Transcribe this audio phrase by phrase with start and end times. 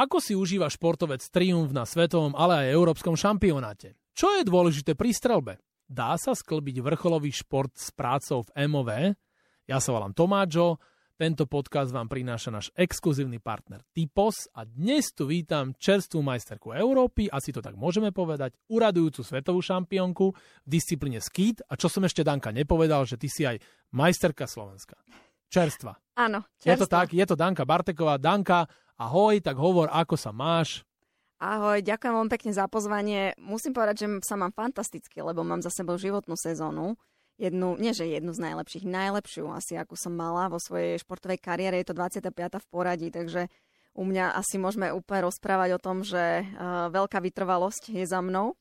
[0.00, 4.00] Ako si užíva športovec triumf na svetovom, ale aj európskom šampionáte?
[4.16, 5.60] Čo je dôležité pri strelbe?
[5.84, 9.12] Dá sa sklbiť vrcholový šport s prácou v MOV?
[9.68, 10.80] Ja sa volám Tomáčo,
[11.20, 17.28] tento podcast vám prináša náš exkluzívny partner Typos a dnes tu vítam čerstvú majsterku Európy,
[17.28, 22.24] asi to tak môžeme povedať, uradujúcu svetovú šampiónku v disciplíne skít a čo som ešte
[22.24, 23.60] Danka nepovedal, že ty si aj
[23.92, 24.96] majsterka Slovenska.
[25.52, 25.92] Čerstva.
[26.16, 26.70] Áno, čerstva.
[26.72, 28.16] Je to tak, je to Danka Barteková.
[28.16, 28.64] Danka,
[29.00, 30.84] ahoj, tak hovor, ako sa máš?
[31.40, 33.32] Ahoj, ďakujem vám pekne za pozvanie.
[33.40, 37.00] Musím povedať, že sa mám fantasticky, lebo mám za sebou životnú sezónu
[37.40, 41.80] jednu, nie že jednu z najlepších, najlepšiu asi, akú som mala vo svojej športovej kariére.
[41.80, 42.28] Je to 25.
[42.60, 43.48] v poradí, takže
[43.96, 48.60] u mňa asi môžeme úplne rozprávať o tom, že uh, veľká vytrvalosť je za mnou,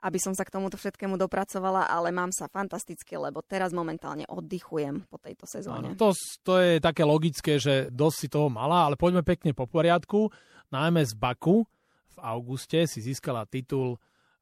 [0.00, 5.04] aby som sa k tomuto všetkému dopracovala, ale mám sa fantasticky, lebo teraz momentálne oddychujem
[5.06, 5.92] po tejto sezóne.
[5.96, 10.32] to, to je také logické, že dosť si toho mala, ale poďme pekne po poriadku.
[10.72, 11.68] Najmä z Baku
[12.10, 14.00] v auguste si získala titul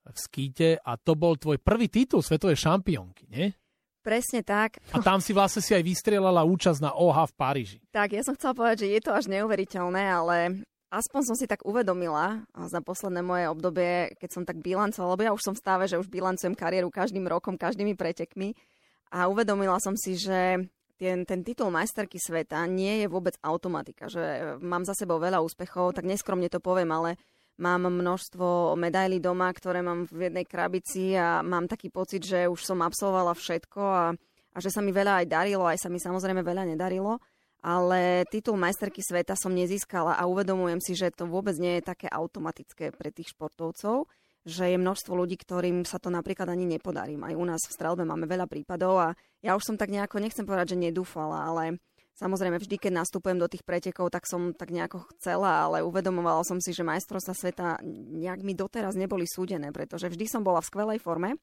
[0.08, 3.52] v skýte a to bol tvoj prvý titul svetovej šampiónky, nie?
[3.98, 4.80] Presne tak.
[4.94, 7.78] A tam si vlastne si aj vystrelala účasť na OHA v Paríži.
[7.92, 11.64] Tak, ja som chcela povedať, že je to až neuveriteľné, ale aspoň som si tak
[11.64, 15.84] uvedomila za posledné moje obdobie, keď som tak bilancovala, lebo ja už som v stave,
[15.88, 18.56] že už bilancujem kariéru každým rokom, každými pretekmi
[19.12, 24.58] a uvedomila som si, že ten, ten titul majsterky sveta nie je vôbec automatika, že
[24.58, 27.20] mám za sebou veľa úspechov, tak neskromne to poviem, ale
[27.58, 32.62] Mám množstvo medailí doma, ktoré mám v jednej krabici a mám taký pocit, že už
[32.62, 34.14] som absolvovala všetko a,
[34.54, 37.18] a že sa mi veľa aj darilo, aj sa mi samozrejme veľa nedarilo.
[37.68, 42.08] Ale titul majsterky sveta som nezískala a uvedomujem si, že to vôbec nie je také
[42.08, 44.08] automatické pre tých športovcov,
[44.48, 47.20] že je množstvo ľudí, ktorým sa to napríklad ani nepodarí.
[47.20, 49.08] Aj u nás v strelbe máme veľa prípadov a
[49.44, 51.76] ja už som tak nejako, nechcem povedať, že nedúfala, ale
[52.18, 56.58] Samozrejme, vždy, keď nastupujem do tých pretekov, tak som tak nejako chcela, ale uvedomovala som
[56.58, 60.98] si, že majstrovstvá sveta nejak mi doteraz neboli súdené, pretože vždy som bola v skvelej
[60.98, 61.38] forme.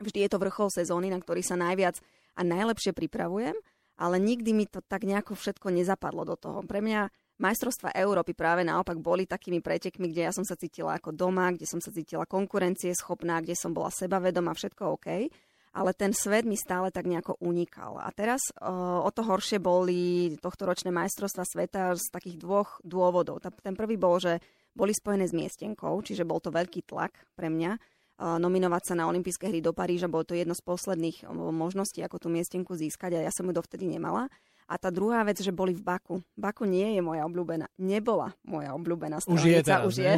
[0.00, 2.00] Vždy je to vrchol sezóny, na ktorý sa najviac
[2.32, 3.52] a najlepšie pripravujem,
[3.98, 6.62] ale nikdy mi to tak nejako všetko nezapadlo do toho.
[6.62, 7.10] Pre mňa
[7.42, 11.66] majstrovstva Európy práve naopak boli takými pretekmi, kde ja som sa cítila ako doma, kde
[11.66, 15.08] som sa cítila konkurencie schopná, kde som bola sebavedomá, všetko OK
[15.78, 18.02] ale ten svet mi stále tak nejako unikal.
[18.02, 23.38] A teraz o, o to horšie boli tohto ročné majstrovstva sveta z takých dvoch dôvodov.
[23.38, 24.42] Ten prvý bol, že
[24.74, 27.78] boli spojené s miestenkou, čiže bol to veľký tlak pre mňa
[28.18, 30.10] nominovať sa na olympijské hry do Paríža.
[30.10, 33.86] Bolo to jedno z posledných možností, ako tú miestenku získať a ja som ju dovtedy
[33.86, 34.26] nemala.
[34.68, 36.20] A tá druhá vec, že boli v Baku.
[36.36, 37.72] Baku nie je moja obľúbená.
[37.80, 39.40] Nebola moja obľúbená strelnica.
[39.40, 40.12] Už je teraz, už je.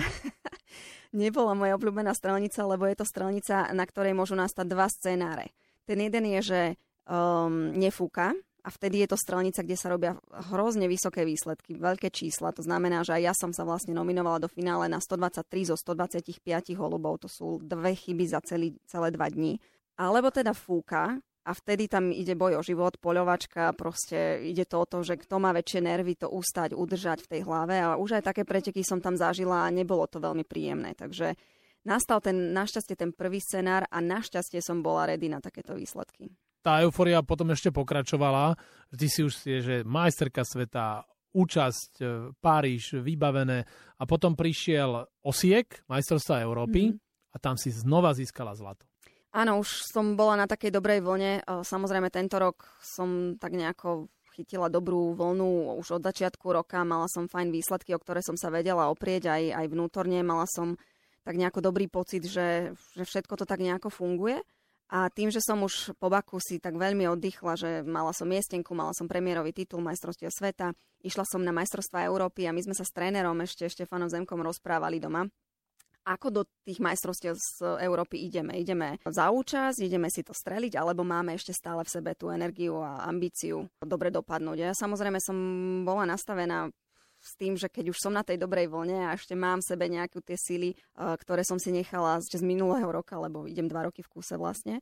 [1.23, 5.55] nebola moja obľúbená strelnica, lebo je to strelnica, na ktorej môžu nastať dva scenáre.
[5.87, 6.61] Ten jeden je, že
[7.07, 10.17] um, nefúka, a vtedy je to strelnica, kde sa robia
[10.53, 12.53] hrozne vysoké výsledky, veľké čísla.
[12.57, 16.45] To znamená, že aj ja som sa vlastne nominovala do finále na 123 zo 125
[16.77, 17.25] holubov.
[17.25, 19.57] To sú dve chyby za celý, celé dva dní.
[19.97, 24.87] Alebo teda fúka, a vtedy tam ide boj o život, poľovačka, proste ide to o
[24.87, 28.29] to, že kto má väčšie nervy, to ustať, udržať v tej hlave a už aj
[28.29, 31.41] také preteky som tam zažila a nebolo to veľmi príjemné, takže
[31.89, 36.29] nastal ten, našťastie ten prvý scenár a našťastie som bola ready na takéto výsledky.
[36.61, 38.53] Tá euforia potom ešte pokračovala,
[38.93, 42.05] ty si už je, že majsterka sveta, účasť, e,
[42.37, 43.65] Páriž, vybavené
[43.97, 47.33] a potom prišiel Osiek, majstrovstva Európy mm-hmm.
[47.33, 48.85] a tam si znova získala zlato.
[49.31, 51.47] Áno, už som bola na takej dobrej vlne.
[51.47, 56.83] Samozrejme, tento rok som tak nejako chytila dobrú vlnu už od začiatku roka.
[56.83, 60.19] Mala som fajn výsledky, o ktoré som sa vedela oprieť aj, aj vnútorne.
[60.27, 60.75] Mala som
[61.23, 64.43] tak nejako dobrý pocit, že, že všetko to tak nejako funguje.
[64.91, 68.75] A tým, že som už po Baku si tak veľmi oddychla, že mala som miestenku,
[68.75, 70.75] mala som premiérový titul majstrovstiev sveta,
[71.07, 74.99] išla som na majstrovstvá Európy a my sme sa s trénerom ešte Štefanom Zemkom rozprávali
[74.99, 75.31] doma
[76.11, 78.57] ako do tých majstrovstiev z Európy ideme.
[78.57, 82.81] Ideme za účasť, ideme si to streliť, alebo máme ešte stále v sebe tú energiu
[82.81, 84.59] a ambíciu dobre dopadnúť.
[84.59, 85.37] Ja samozrejme som
[85.85, 86.73] bola nastavená
[87.21, 89.85] s tým, že keď už som na tej dobrej vlne a ešte mám v sebe
[89.93, 94.01] nejaké tie síly, eh, ktoré som si nechala z minulého roka, lebo idem dva roky
[94.01, 94.81] v kúse vlastne,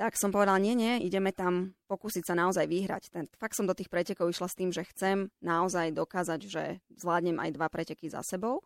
[0.00, 3.12] tak som povedala, nie, nie, ideme tam pokúsiť sa naozaj vyhrať.
[3.12, 7.36] Ten, fakt som do tých pretekov išla s tým, že chcem naozaj dokázať, že zvládnem
[7.36, 8.64] aj dva preteky za sebou.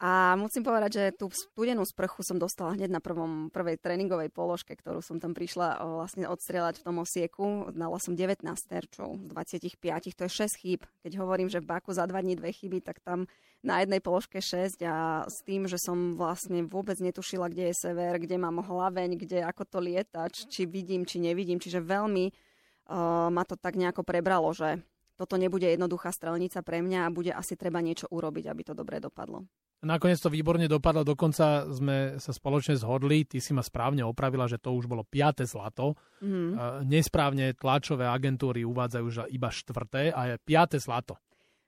[0.00, 4.72] A musím povedať, že tú studenú sprchu som dostala hneď na prvom, prvej tréningovej položke,
[4.72, 7.68] ktorú som tam prišla vlastne odstrieľať v tom osieku.
[7.76, 10.80] Dala som 19 terčov z 25, to je 6 chýb.
[11.04, 13.28] Keď hovorím, že v Baku za 2 dní dve chyby, tak tam
[13.60, 18.16] na jednej položke 6 a s tým, že som vlastne vôbec netušila, kde je sever,
[18.16, 21.60] kde mám hlaveň, kde ako to lietač, či vidím, či nevidím.
[21.60, 24.80] Čiže veľmi uh, ma to tak nejako prebralo, že
[25.20, 28.96] toto nebude jednoduchá strelnica pre mňa a bude asi treba niečo urobiť, aby to dobre
[28.96, 29.44] dopadlo.
[29.80, 34.60] Nakoniec to výborne dopadlo, dokonca sme sa spoločne zhodli, ty si ma správne opravila, že
[34.60, 35.96] to už bolo piate zlato.
[36.20, 36.84] Mm.
[36.84, 41.16] Nesprávne tlačové agentúry uvádzajú, že iba štvrté a je piate zlato.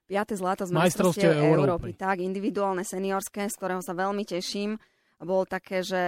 [0.05, 1.57] Piate zlato z majstrovstiev Európy.
[1.57, 1.89] Európy.
[1.97, 4.77] Tak, individuálne seniorské, z ktorého sa veľmi teším.
[5.23, 6.03] Bolo také, že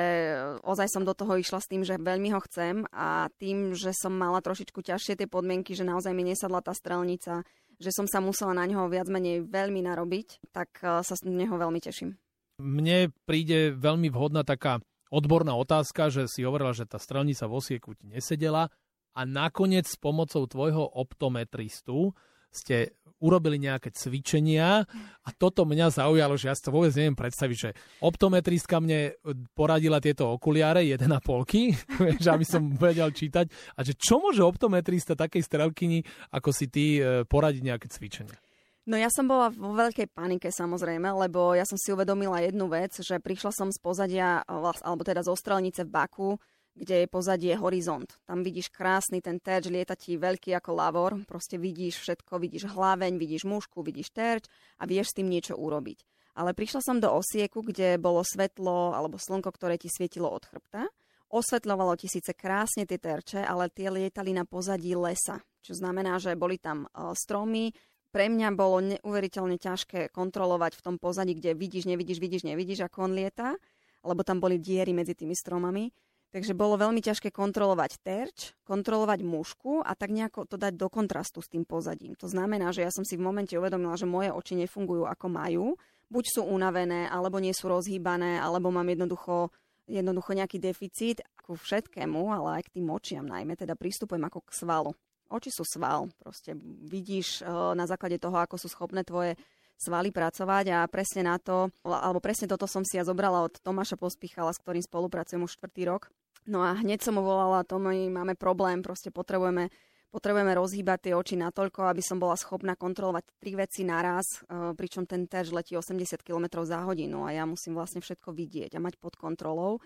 [0.67, 4.11] ozaj som do toho išla s tým, že veľmi ho chcem a tým, že som
[4.11, 7.47] mala trošičku ťažšie tie podmienky, že naozaj mi nesadla tá strelnica,
[7.79, 11.55] že som sa musela na ňoho viac menej veľmi narobiť, tak e, sa z neho
[11.55, 12.15] veľmi teším.
[12.59, 14.79] Mne príde veľmi vhodná taká
[15.11, 18.71] odborná otázka, že si hovorila, že tá strelnica v osieku ti nesedela
[19.15, 22.15] a nakoniec s pomocou tvojho optometristu
[22.55, 24.83] ste urobili nejaké cvičenia
[25.23, 27.69] a toto mňa zaujalo, že ja si to vôbec neviem predstaviť, že
[28.03, 29.15] optometristka mne
[29.55, 35.41] poradila tieto okuliare 1,5, že aby som vedel čítať a že čo môže optometrista takej
[35.41, 36.03] strelkyni
[36.35, 38.37] ako si ty e, poradiť nejaké cvičenia?
[38.85, 42.93] No ja som bola vo veľkej panike samozrejme, lebo ja som si uvedomila jednu vec,
[43.01, 46.29] že prišla som z pozadia, alebo teda zo strelnice v Baku,
[46.75, 48.19] kde je pozadie horizont.
[48.27, 53.15] Tam vidíš krásny ten terč, lieta ti veľký ako lavor, proste vidíš všetko, vidíš hlaveň,
[53.15, 56.03] vidíš mušku, vidíš terč a vieš s tým niečo urobiť.
[56.35, 60.91] Ale prišla som do osieku, kde bolo svetlo alebo slnko, ktoré ti svietilo od chrbta.
[61.31, 66.35] Osvetľovalo ti síce krásne tie terče, ale tie lietali na pozadí lesa, čo znamená, že
[66.35, 67.71] boli tam e, stromy,
[68.15, 73.11] pre mňa bolo neuveriteľne ťažké kontrolovať v tom pozadí, kde vidíš, nevidíš, vidíš, nevidíš, ako
[73.11, 73.59] on lieta,
[74.07, 75.91] lebo tam boli diery medzi tými stromami.
[76.35, 81.39] Takže bolo veľmi ťažké kontrolovať terč, kontrolovať mušku a tak nejako to dať do kontrastu
[81.39, 82.11] s tým pozadím.
[82.19, 85.79] To znamená, že ja som si v momente uvedomila, že moje oči nefungujú ako majú.
[86.11, 89.47] Buď sú unavené, alebo nie sú rozhýbané, alebo mám jednoducho,
[89.87, 94.59] jednoducho nejaký deficit ku všetkému, ale aj k tým očiam najmä, teda pristupujem ako k
[94.59, 94.91] svalu.
[95.31, 96.51] Oči sú sval, proste
[96.83, 99.39] vidíš eh, na základe toho, ako sú schopné tvoje
[99.79, 103.95] svaly pracovať a presne na to, alebo presne toto som si ja zobrala od Tomáša
[103.95, 106.11] Pospichala, s ktorým spolupracujem už štvrtý rok,
[106.45, 109.73] No a hneď som mu volala, to my máme problém, proste potrebujeme,
[110.13, 115.09] potrebujeme rozhýbať tie oči natoľko, aby som bola schopná kontrolovať tri veci naraz, e, pričom
[115.09, 119.01] ten terž letí 80 km za hodinu a ja musím vlastne všetko vidieť a mať
[119.01, 119.81] pod kontrolou.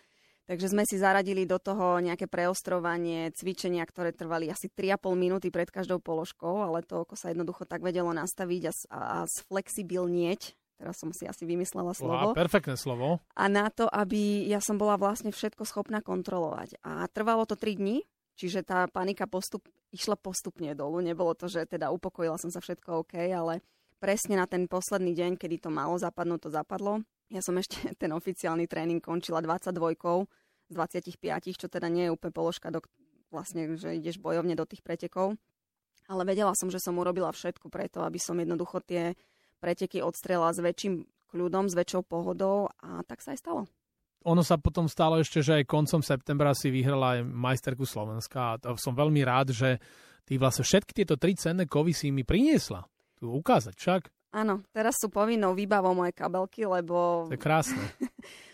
[0.51, 5.69] Takže sme si zaradili do toho nejaké preostrovanie, cvičenia, ktoré trvali asi 3,5 minúty pred
[5.69, 10.95] každou položkou, ale to oko sa jednoducho tak vedelo nastaviť a, a, a sflexibilnieť, teraz
[10.95, 12.31] som si asi vymyslela slovo.
[12.31, 13.19] Wow, perfektné slovo.
[13.35, 16.79] A na to, aby ja som bola vlastne všetko schopná kontrolovať.
[16.87, 18.07] A trvalo to 3 dní,
[18.39, 21.03] čiže tá panika postup, išla postupne dolu.
[21.03, 23.59] Nebolo to, že teda upokojila som sa všetko OK, ale
[23.99, 27.03] presne na ten posledný deň, kedy to malo zapadnúť, to zapadlo.
[27.27, 29.75] Ja som ešte ten oficiálny tréning končila 22
[30.69, 32.79] z 25, čo teda nie je úplne položka, do,
[33.33, 35.35] vlastne, že ideš bojovne do tých pretekov.
[36.09, 39.13] Ale vedela som, že som urobila všetko preto, aby som jednoducho tie
[39.59, 43.61] preteky odstrela s väčším kľudom, s väčšou pohodou a tak sa aj stalo.
[44.27, 48.75] Ono sa potom stalo ešte, že aj koncom septembra si vyhrala aj majsterku Slovenska a
[48.75, 49.79] som veľmi rád, že
[50.27, 52.83] ty vlastne všetky tieto tri cenné kovy si mi priniesla.
[53.15, 54.01] Tu ukázať však.
[54.35, 57.25] Áno, teraz sú povinnou výbavou moje kabelky, lebo...
[57.31, 57.81] To je krásne.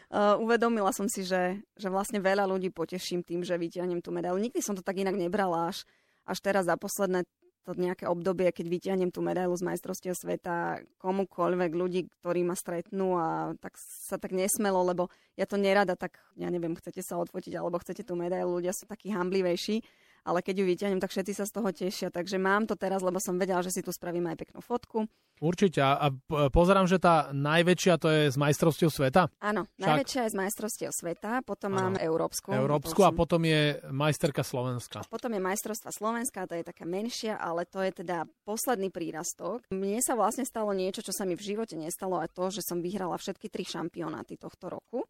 [0.08, 4.40] Uh, uvedomila som si, že, že vlastne veľa ľudí poteším tým, že vyťahnem tú medailu.
[4.40, 5.84] Nikdy som to tak inak nebrala až,
[6.24, 7.28] až teraz za posledné
[7.66, 13.18] to nejaké obdobie, keď vyťahnem tú medailu z majstrovstiev sveta komukoľvek ľudí, ktorí ma stretnú
[13.18, 17.58] a tak sa tak nesmelo, lebo ja to nerada tak, ja neviem, chcete sa odfotiť
[17.58, 19.82] alebo chcete tú medailu, ľudia sú takí hamblivejší
[20.26, 22.10] ale keď ju vyťahnem, tak všetci sa z toho tešia.
[22.10, 25.06] Takže mám to teraz, lebo som vedela, že si tu spravíme aj peknú fotku.
[25.38, 25.84] Určite.
[25.84, 26.10] A
[26.50, 29.28] pozerám, že tá najväčšia to je z majstrovstiev sveta?
[29.44, 29.84] Áno, Však...
[29.84, 31.80] najväčšia je z majstrovstiev sveta, potom ano.
[31.92, 32.56] máme Európsku.
[32.56, 35.04] Európsku a potom je majsterka Slovenska.
[35.04, 39.68] A potom je majstrovstva Slovenska, to je taká menšia, ale to je teda posledný prírastok.
[39.76, 42.80] Mne sa vlastne stalo niečo, čo sa mi v živote nestalo, a to, že som
[42.80, 45.04] vyhrala všetky tri šampionáty tohto roku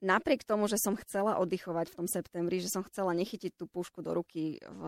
[0.00, 4.04] napriek tomu, že som chcela oddychovať v tom septembri, že som chcela nechytiť tú pušku
[4.04, 4.82] do ruky v,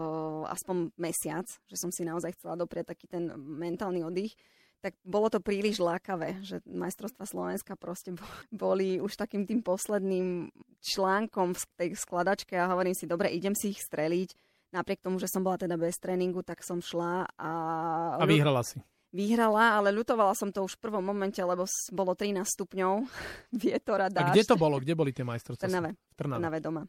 [0.48, 4.36] aspoň mesiac, že som si naozaj chcela dopriať taký ten mentálny oddych,
[4.78, 8.14] tak bolo to príliš lákavé, že majstrovstva Slovenska proste
[8.54, 13.74] boli už takým tým posledným článkom v tej skladačke a hovorím si, dobre, idem si
[13.74, 14.30] ich streliť.
[14.68, 17.52] Napriek tomu, že som bola teda bez tréningu, tak som šla a...
[18.20, 18.78] A vyhrala si
[19.12, 22.92] vyhrala, ale ľutovala som to už v prvom momente, lebo bolo 13 stupňov,
[23.64, 24.32] vietor a dážď.
[24.32, 24.76] A kde to bolo?
[24.80, 25.64] Kde boli tie majstrovstvá?
[25.64, 25.90] V Trnave.
[25.96, 26.40] V Trnave.
[26.40, 26.82] Trnave doma.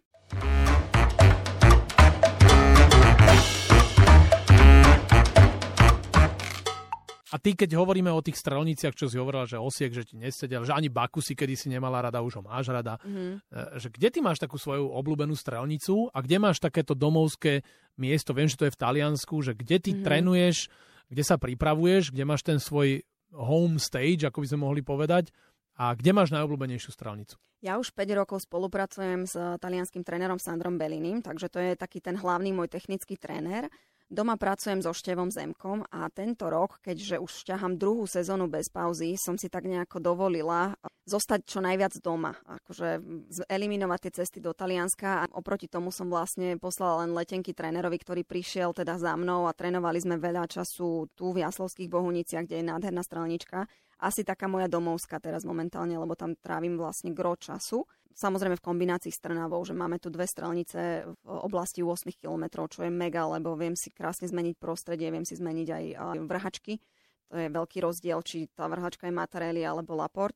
[7.30, 10.66] A ty, keď hovoríme o tých strelniciach, čo si hovorila, že osiek, že ti nesedel,
[10.66, 13.78] že ani Baku si kedy si nemala rada, už ho máš rada, mm-hmm.
[13.78, 17.62] že kde ty máš takú svoju obľúbenú strelnicu a kde máš takéto domovské
[18.02, 20.06] miesto, viem, že to je v Taliansku, že kde ty mm-hmm.
[20.10, 20.74] trénuješ
[21.10, 25.34] kde sa pripravuješ, kde máš ten svoj home stage, ako by sme mohli povedať,
[25.80, 27.36] a kde máš najobľúbenejšiu strelnicu?
[27.60, 32.16] Ja už 5 rokov spolupracujem s talianským trénerom Sandrom Bellinim, takže to je taký ten
[32.16, 33.68] hlavný môj technický tréner.
[34.10, 39.14] Doma pracujem so Števom Zemkom a tento rok, keďže už ťahám druhú sezónu bez pauzy,
[39.14, 40.74] som si tak nejako dovolila
[41.06, 42.34] zostať čo najviac doma.
[42.50, 43.06] Akože
[43.46, 48.26] eliminovať tie cesty do Talianska a oproti tomu som vlastne poslala len letenky trénerovi, ktorý
[48.26, 52.70] prišiel teda za mnou a trénovali sme veľa času tu v Jaslovských Bohuniciach, kde je
[52.70, 53.70] nádherná strelnička.
[54.02, 57.86] Asi taká moja domovská teraz momentálne, lebo tam trávim vlastne gro času.
[58.20, 62.84] Samozrejme v kombinácii s Trnavou, že máme tu dve strelnice v oblasti 8 km, čo
[62.84, 66.84] je mega, lebo viem si krásne zmeniť prostredie, viem si zmeniť aj vrhačky.
[67.32, 70.36] To je veľký rozdiel, či tá vrhačka je Matarelli alebo Laport.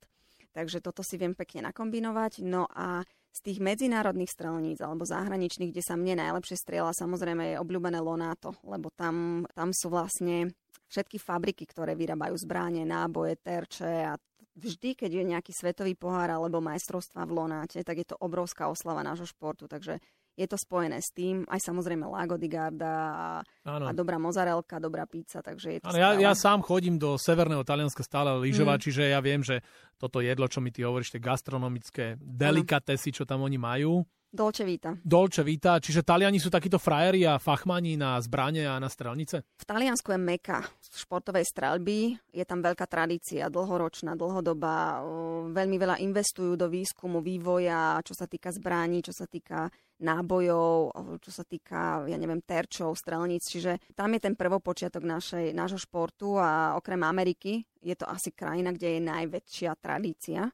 [0.56, 2.46] Takže toto si viem pekne nakombinovať.
[2.48, 7.60] No a z tých medzinárodných strelníc alebo zahraničných, kde sa mne najlepšie strieľa, samozrejme je
[7.60, 10.56] obľúbené Lonato, lebo tam, tam sú vlastne
[10.88, 14.16] všetky fabriky, ktoré vyrábajú zbráne, náboje, terče a
[14.54, 19.02] vždy, keď je nejaký svetový pohár alebo majstrovstva v Lonáte, tak je to obrovská oslava
[19.02, 19.98] nášho športu, takže
[20.34, 23.30] je to spojené s tým, aj samozrejme Lago di Garda a,
[23.70, 27.62] a dobrá mozarelka, dobrá pizza, takže je to ano, ja, ja sám chodím do severného
[27.62, 28.86] Talianska stále lyžovať, mm.
[28.90, 29.62] čiže ja viem, že
[30.02, 34.02] toto jedlo, čo mi ty hovoríš, tie gastronomické delikatesy, čo tam oni majú,
[34.34, 34.98] Dolce Vita.
[34.98, 39.46] Dolce Vita, čiže Taliani sú takíto frajeri a fachmani na zbranie a na strelnice?
[39.46, 45.06] V Taliansku je meka športovej strelby, je tam veľká tradícia, dlhoročná, dlhodobá,
[45.54, 49.70] veľmi veľa investujú do výskumu, vývoja, čo sa týka zbraní, čo sa týka
[50.02, 55.78] nábojov, čo sa týka, ja neviem, terčov, strelníc, čiže tam je ten prvopočiatok našej, nášho
[55.78, 60.50] športu a okrem Ameriky je to asi krajina, kde je najväčšia tradícia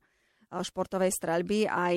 [0.50, 1.70] športovej streľby.
[1.70, 1.96] Aj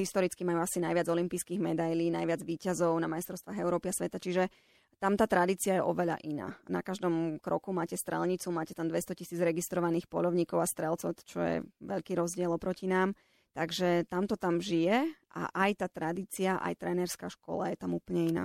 [0.00, 4.48] historicky majú asi najviac olympijských medailí, najviac výťazov na majstrovstvách Európy a sveta, čiže
[4.96, 6.56] tam tá tradícia je oveľa iná.
[6.64, 11.56] Na každom kroku máte strelnicu, máte tam 200 tisíc registrovaných polovníkov a strelcov, čo je
[11.84, 13.12] veľký rozdiel oproti nám.
[13.52, 15.04] Takže tamto tam žije
[15.36, 18.44] a aj tá tradícia, aj trénerská škola je tam úplne iná.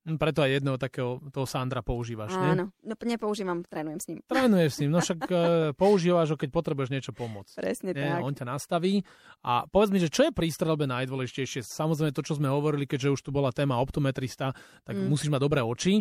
[0.00, 2.56] Hm, preto aj jedného takého toho Sandra používaš, nie?
[2.56, 4.18] Áno, no, nepoužívam, trénujem s ním.
[4.24, 5.36] Trénuješ s ním, no však uh,
[5.82, 7.60] používaš ho, keď potrebuješ niečo pomôcť.
[7.60, 8.08] Presne nie?
[8.08, 8.24] tak.
[8.24, 9.04] On ťa nastaví.
[9.44, 11.60] A povedz mi, že čo je pri strelbe najdôležitejšie?
[11.68, 14.56] Samozrejme to, čo sme hovorili, keďže už tu bola téma optometrista,
[14.88, 15.04] tak mm.
[15.04, 16.00] musíš mať dobré oči.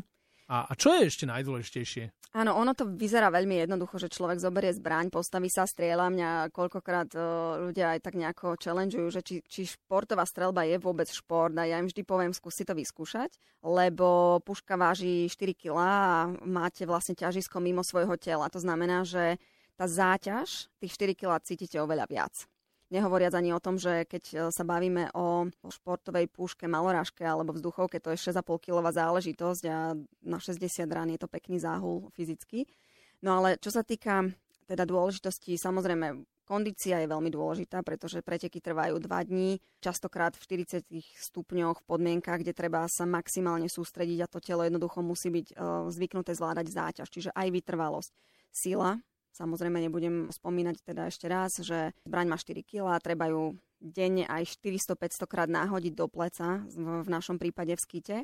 [0.49, 2.03] A, a čo je ešte najdôležitejšie?
[2.29, 6.13] Áno, ono to vyzerá veľmi jednoducho, že človek zoberie zbraň, postaví sa, strieľa.
[6.13, 11.09] Mňa koľkokrát uh, ľudia aj tak nejako challengeujú, že či, či športová strelba je vôbec
[11.09, 11.57] šport.
[11.57, 13.33] A ja im vždy poviem, skúsi to vyskúšať,
[13.65, 18.45] lebo puška váži 4 kg a máte vlastne ťažisko mimo svojho tela.
[18.53, 19.41] To znamená, že
[19.73, 22.45] tá záťaž tých 4 kg cítite oveľa viac.
[22.89, 28.01] Nehovoriac ani o tom, že keď e, sa bavíme o, športovej púške, malorážke alebo vzduchovke,
[28.01, 29.93] to je 6,5 kg záležitosť a
[30.25, 32.65] na 60 rán je to pekný záhul fyzicky.
[33.21, 34.25] No ale čo sa týka
[34.65, 40.81] teda dôležitosti, samozrejme Kondícia je veľmi dôležitá, pretože preteky trvajú 2 dní, častokrát v 40
[41.29, 45.85] stupňoch v podmienkach, kde treba sa maximálne sústrediť a to telo jednoducho musí byť uh,
[45.93, 48.11] zvyknuté zvládať záťaž, čiže aj vytrvalosť.
[48.49, 48.97] Sila,
[49.39, 54.59] Samozrejme nebudem spomínať teda ešte raz, že zbraň má 4 kg, treba ju denne aj
[54.59, 58.17] 400-500 krát náhodiť do pleca, v našom prípade v skite.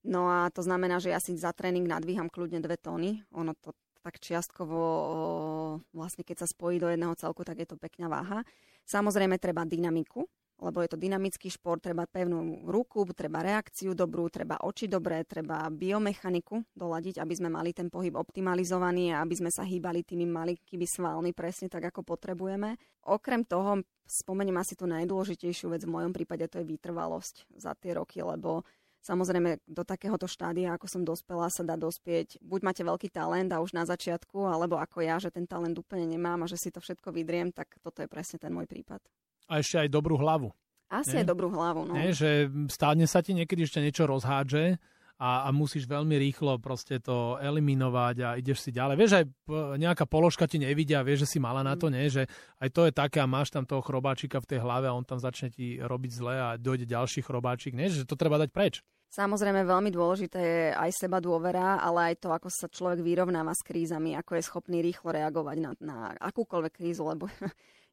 [0.00, 3.20] No a to znamená, že ja si za tréning nadvíham kľudne 2 tóny.
[3.36, 4.80] Ono to tak čiastkovo,
[5.90, 8.46] vlastne keď sa spojí do jedného celku, tak je to pekná váha.
[8.86, 10.24] Samozrejme treba dynamiku,
[10.56, 15.68] lebo je to dynamický šport, treba pevnú ruku, treba reakciu dobrú, treba oči dobré, treba
[15.68, 20.88] biomechaniku doladiť, aby sme mali ten pohyb optimalizovaný a aby sme sa hýbali tými malinkými
[20.88, 22.80] svalmi presne tak, ako potrebujeme.
[23.04, 27.96] Okrem toho, spomeniem asi tú najdôležitejšiu vec v mojom prípade, to je vytrvalosť za tie
[27.96, 28.64] roky, lebo
[29.06, 32.42] Samozrejme, do takéhoto štádia, ako som dospela, sa dá dospieť.
[32.42, 36.10] Buď máte veľký talent a už na začiatku, alebo ako ja, že ten talent úplne
[36.10, 38.98] nemám a že si to všetko vydriem, tak toto je presne ten môj prípad
[39.46, 40.50] a ešte aj dobrú hlavu.
[40.86, 41.22] Asi nie?
[41.22, 41.98] aj dobrú hlavu, no.
[41.98, 44.78] Nie, že stádne sa ti niekedy ešte niečo rozhádže
[45.16, 48.94] a, a musíš veľmi rýchlo proste to eliminovať a ideš si ďalej.
[49.00, 49.24] Vieš, aj
[49.80, 51.92] nejaká položka ti nevidia, vieš, že si mala na to, mm.
[51.96, 52.04] nie?
[52.12, 52.22] Že
[52.60, 55.18] aj to je také a máš tam toho chrobáčika v tej hlave a on tam
[55.18, 57.88] začne ti robiť zle a dojde ďalší chrobáčik, nie?
[57.88, 58.84] Že to treba dať preč.
[59.06, 63.64] Samozrejme, veľmi dôležité je aj seba dôvera, ale aj to, ako sa človek vyrovnáva s
[63.64, 67.30] krízami, ako je schopný rýchlo reagovať na, na akúkoľvek krízu, lebo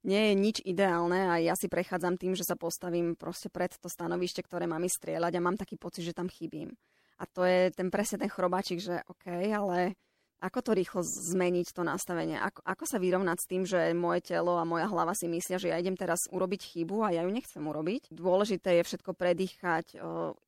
[0.04, 3.88] nie je nič ideálne a ja si prechádzam tým, že sa postavím proste pred to
[3.88, 6.76] stanovište, ktoré mám strieľať a mám taký pocit, že tam chybím.
[7.20, 9.96] A to je ten presne ten chrobáčik, že OK, ale
[10.44, 12.36] ako to rýchlo zmeniť to nastavenie?
[12.36, 15.72] Ako, ako sa vyrovnať s tým, že moje telo a moja hlava si myslia, že
[15.72, 18.12] ja idem teraz urobiť chybu a ja ju nechcem urobiť?
[18.12, 19.96] Dôležité je všetko predýchať,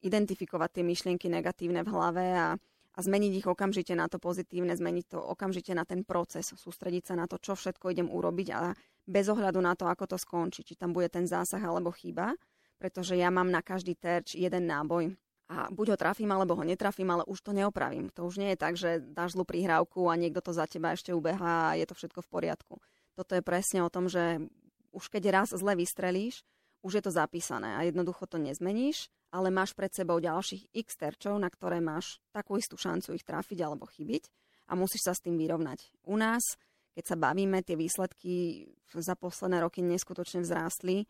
[0.03, 2.47] identifikovať tie myšlienky negatívne v hlave a
[2.95, 7.15] a zmeniť ich okamžite na to pozitívne, zmeniť to okamžite na ten proces, sústrediť sa
[7.19, 8.71] na to, čo všetko idem urobiť a
[9.05, 12.33] bez ohľadu na to, ako to skončí, či tam bude ten zásah alebo chyba,
[12.81, 17.13] pretože ja mám na každý terč jeden náboj a buď ho trafím, alebo ho netrafím,
[17.13, 18.09] ale už to neopravím.
[18.17, 21.13] To už nie je tak, že dáš zlú prihrávku a niekto to za teba ešte
[21.13, 22.75] ubehá a je to všetko v poriadku.
[23.13, 24.41] Toto je presne o tom, že
[24.89, 26.41] už keď raz zle vystrelíš,
[26.81, 31.37] už je to zapísané a jednoducho to nezmeníš, ale máš pred sebou ďalších x terčov,
[31.37, 34.23] na ktoré máš takú istú šancu ich trafiť alebo chybiť
[34.69, 35.93] a musíš sa s tým vyrovnať.
[36.09, 36.57] U nás,
[36.95, 41.03] keď sa bavíme, tie výsledky za posledné roky neskutočne vzrástli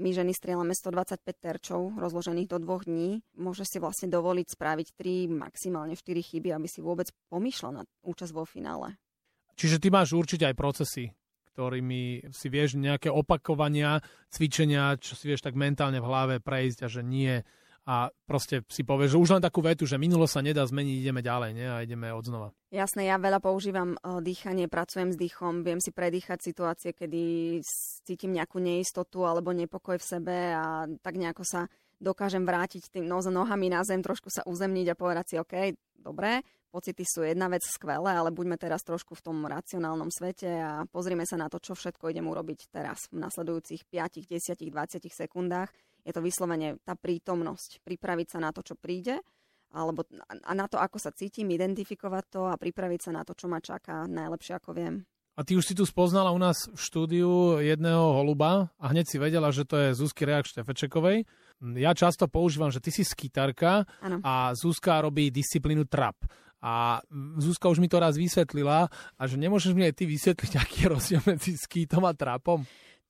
[0.00, 3.20] my ženy strieľame 125 terčov rozložených do dvoch dní.
[3.36, 8.32] Môže si vlastne dovoliť spraviť 3, maximálne 4 chyby, aby si vôbec pomýšľal na účasť
[8.32, 8.96] vo finále.
[9.52, 11.12] Čiže ty máš určite aj procesy,
[11.52, 14.00] ktorými si vieš nejaké opakovania,
[14.32, 17.44] cvičenia, čo si vieš tak mentálne v hlave prejsť a že nie
[17.82, 21.18] a proste si povieš, že už len takú vetu, že minulo sa nedá zmeniť, ideme
[21.18, 21.66] ďalej nie?
[21.66, 22.48] a ideme od znova.
[22.70, 27.58] Jasné, ja veľa používam uh, dýchanie, pracujem s dýchom, viem si predýchať situácie, kedy
[28.06, 31.60] cítim nejakú neistotu alebo nepokoj v sebe a tak nejako sa
[31.98, 35.54] dokážem vrátiť tým no, nohami na zem, trošku sa uzemniť a povedať si, OK,
[35.98, 40.86] dobre, pocity sú jedna vec skvelé, ale buďme teraz trošku v tom racionálnom svete a
[40.86, 45.70] pozrime sa na to, čo všetko idem urobiť teraz v nasledujúcich 5, 10, 20 sekundách
[46.02, 49.22] je to vyslovene tá prítomnosť, pripraviť sa na to, čo príde,
[49.72, 53.48] alebo a na to, ako sa cítim, identifikovať to a pripraviť sa na to, čo
[53.48, 54.94] ma čaká najlepšie, ako viem.
[55.32, 59.16] A ty už si tu spoznala u nás v štúdiu jedného holuba a hneď si
[59.16, 61.24] vedela, že to je Zuzky Reak Štefečekovej.
[61.80, 63.88] Ja často používam, že ty si skýtarka
[64.20, 66.20] a Zuzka robí disciplínu trap.
[66.60, 67.00] A
[67.40, 70.88] Zuzka už mi to raz vysvetlila a že nemôžeš mi aj ty vysvetliť, aký je
[70.92, 72.60] rozdiel medzi skýtom a trapom?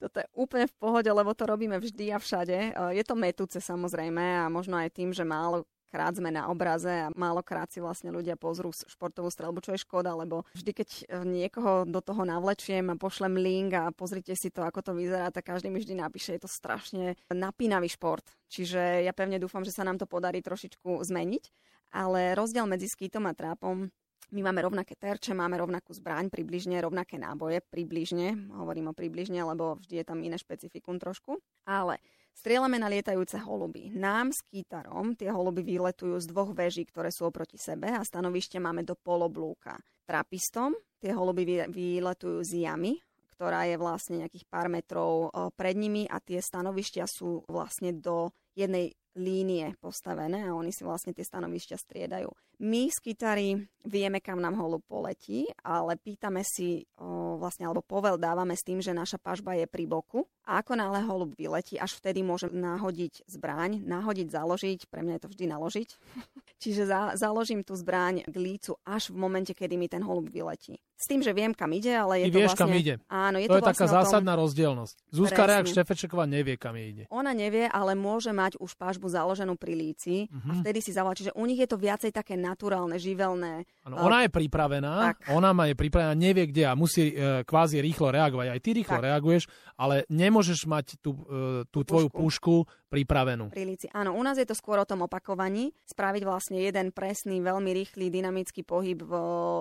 [0.02, 2.58] Toto je úplne v pohode, lebo to robíme vždy a všade.
[2.58, 6.88] E, je to metúce samozrejme a možno aj tým, že málo krát sme na obraze
[6.88, 11.02] a málokrát si vlastne ľudia pozrú športovú strelbu, čo je škoda, lebo vždy, keď e,
[11.22, 15.52] niekoho do toho navlečiem a pošlem link a pozrite si to, ako to vyzerá, tak
[15.52, 18.24] každý mi vždy napíše, je to strašne napínavý šport.
[18.48, 21.44] Čiže ja pevne dúfam, že sa nám to podarí trošičku zmeniť.
[21.92, 23.92] Ale rozdiel medzi skýtom a trápom
[24.32, 29.76] my máme rovnaké terče, máme rovnakú zbraň, približne rovnaké náboje, približne, hovorím o približne, lebo
[29.76, 31.36] vždy je tam iné špecifikum trošku,
[31.68, 32.00] ale
[32.32, 33.92] strieľame na lietajúce holuby.
[33.92, 38.56] Nám s kýtarom tie holuby vyletujú z dvoch veží, ktoré sú oproti sebe a stanovište
[38.56, 39.76] máme do poloblúka.
[40.08, 42.96] Trapistom tie holuby vyletujú z jamy,
[43.36, 45.28] ktorá je vlastne nejakých pár metrov
[45.60, 51.12] pred nimi a tie stanovištia sú vlastne do jednej línie postavené a oni si vlastne
[51.12, 52.28] tie stanovišťa striedajú.
[52.62, 53.48] My z kytary
[53.82, 58.78] vieme, kam nám holub poletí, ale pýtame si o, vlastne, alebo povel dávame s tým,
[58.78, 63.26] že naša pažba je pri boku a ako náhle holub vyletí, až vtedy môžem nahodiť
[63.26, 65.88] zbraň, nahodiť, založiť, pre mňa je to vždy naložiť.
[66.62, 70.78] Čiže za, založím tú zbraň k lícu až v momente, kedy mi ten holub vyletí.
[70.96, 72.62] S tým, že viem, kam ide, ale je Ty to vieš, vlastne...
[72.62, 72.94] kam ide.
[73.10, 74.94] Áno, je to, to, je vlastne taká zásadná rozdielnosť.
[75.10, 77.10] Zuzka Reak Štefečeková nevie, kam ide.
[77.10, 80.46] Ona nevie, ale môže mať už pažbu založenú pri líci uh-huh.
[80.46, 80.60] a mhm.
[80.62, 81.18] vtedy si zavolá.
[81.18, 83.66] Čiže u nich je to viacej také naturálne, živelné.
[83.82, 85.26] Ano, ona je pripravená, tak.
[85.34, 88.46] ona má je pripravená, nevie kde a musí e, kvázi rýchlo reagovať.
[88.54, 89.06] Aj ty rýchlo tak.
[89.10, 93.50] reaguješ, ale nemôžeš mať tú, e, tú, tvoju pušku pripravenú.
[93.50, 93.90] Pri líci.
[93.90, 95.74] Áno, u nás je to skôr o tom opakovaní.
[95.88, 99.12] Spraviť vlastne jeden presný, veľmi rýchly, dynamický pohyb v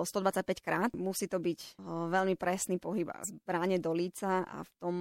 [0.04, 0.90] 125 krát.
[0.94, 4.94] Musí to byť e, veľmi presný pohyb a zbranie do líca a v tom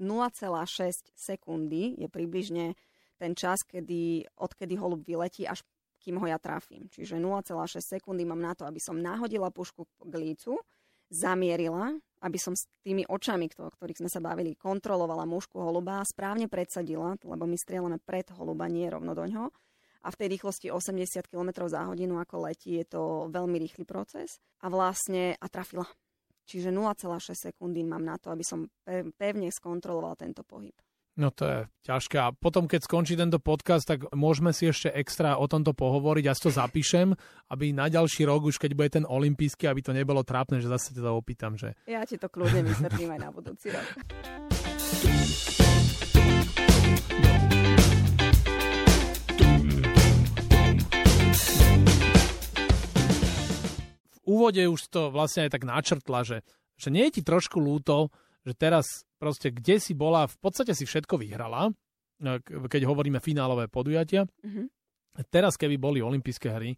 [0.00, 2.74] 0,6 sekundy je približne
[3.16, 5.62] ten čas, kedy, odkedy holub vyletí, až
[6.02, 6.90] kým ho ja trafím.
[6.92, 10.60] Čiže 0,6 sekundy mám na to, aby som nahodila pušku k lícu,
[11.08, 16.48] zamierila, aby som s tými očami, o ktorých sme sa bavili, kontrolovala mužku holuba, správne
[16.48, 19.48] predsadila, lebo my strieľame pred holuba, nie rovno do ňoho.
[20.04, 24.36] A v tej rýchlosti 80 km za hodinu, ako letí, je to veľmi rýchly proces.
[24.60, 25.88] A vlastne, a trafila.
[26.44, 28.68] Čiže 0,6 sekundy mám na to, aby som
[29.16, 30.76] pevne skontroloval tento pohyb.
[31.14, 32.18] No to je ťažké.
[32.18, 36.24] A potom, keď skončí tento podcast, tak môžeme si ešte extra o tomto pohovoriť.
[36.26, 37.14] Ja si to zapíšem,
[37.54, 40.90] aby na ďalší rok, už keď bude ten olimpijský, aby to nebolo trápne, že zase
[40.90, 41.54] teda opýtam.
[41.54, 41.78] Že...
[41.86, 43.86] Ja ti to kľudne vysvetlím aj na budúci rok.
[54.24, 56.38] úvode už to vlastne aj tak načrtla, že,
[56.76, 58.10] že nie je ti trošku lúto,
[58.44, 61.72] že teraz proste kde si bola, v podstate si všetko vyhrala,
[62.20, 64.28] e, keď hovoríme finálové podujatia.
[64.44, 64.66] Mm-hmm.
[65.30, 66.74] Teraz, keby boli olympijské hry,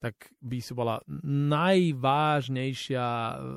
[0.00, 3.04] tak by si bola najvážnejšia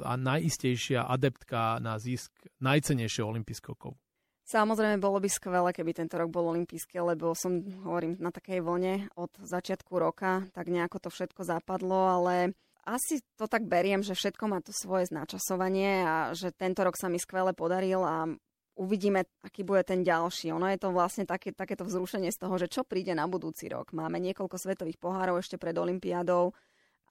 [0.03, 3.95] a najistejšia adeptka na zisk najcenejšieho olympijského kovu.
[4.43, 9.07] Samozrejme, bolo by skvelé, keby tento rok bol olimpijský, lebo som, hovorím, na takej vlne
[9.15, 12.51] od začiatku roka, tak nejako to všetko zapadlo, ale
[12.83, 17.07] asi to tak beriem, že všetko má to svoje značasovanie a že tento rok sa
[17.07, 18.27] mi skvele podaril a
[18.75, 20.51] uvidíme, aký bude ten ďalší.
[20.51, 23.95] Ono je to vlastne také, takéto vzrušenie z toho, že čo príde na budúci rok.
[23.95, 26.51] Máme niekoľko svetových pohárov ešte pred Olympiádou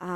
[0.03, 0.13] a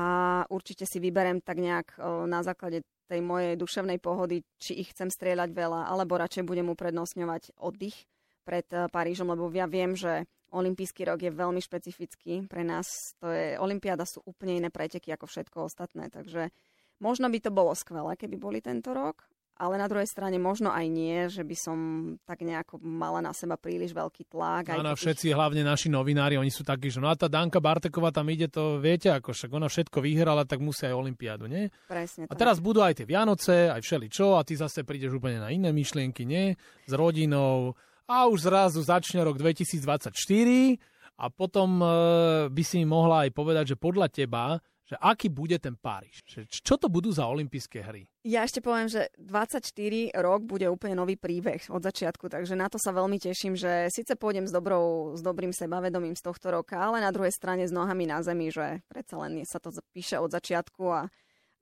[0.50, 5.54] určite si vyberem tak nejak na základe tej mojej duševnej pohody, či ich chcem strieľať
[5.54, 7.94] veľa, alebo radšej budem uprednostňovať oddych
[8.42, 13.16] pred eh, Parížom, lebo ja viem, že olimpijský rok je veľmi špecifický pre nás.
[13.18, 16.54] To je, Olympiáda sú úplne iné preteky ako všetko ostatné, takže
[17.02, 20.84] možno by to bolo skvelé, keby boli tento rok, ale na druhej strane možno aj
[20.84, 21.78] nie, že by som
[22.28, 24.76] tak nejako mala na seba príliš veľký tlak.
[24.76, 28.28] Áno, všetci, hlavne naši novinári, oni sú takí, že no a tá Danka Barteková tam
[28.28, 31.72] ide, to viete, ako však ona všetko vyhrala, tak musí aj Olympiádu, nie?
[31.88, 35.40] Presne A teraz budú aj tie Vianoce, aj všeli čo, a ty zase prídeš úplne
[35.40, 36.52] na iné myšlienky, nie?
[36.84, 37.72] S rodinou
[38.06, 40.14] a už zrazu začne rok 2024
[41.16, 41.86] a potom e,
[42.50, 45.74] by si mohla aj povedať, že podľa teba že aký bude ten.
[45.74, 48.06] Že čo to budú za olympijské hry?
[48.22, 49.66] Ja ešte poviem, že 24
[50.14, 54.14] rok bude úplne nový príbeh od začiatku, takže na to sa veľmi teším, že síce
[54.14, 58.06] pôjdem s, dobrou, s dobrým sebavedomím z tohto roka, ale na druhej strane s nohami
[58.06, 61.10] na zemi, že predsa len sa to píše od začiatku a,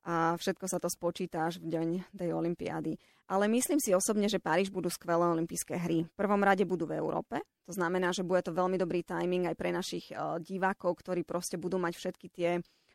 [0.05, 3.01] a všetko sa to spočíta až v deň tej olympiády.
[3.25, 6.05] Ale myslím si osobne, že Paríž budú skvelé olympijské hry.
[6.05, 9.57] V prvom rade budú v Európe, to znamená, že bude to veľmi dobrý timing aj
[9.57, 12.51] pre našich uh, divákov, ktorí proste budú mať všetky tie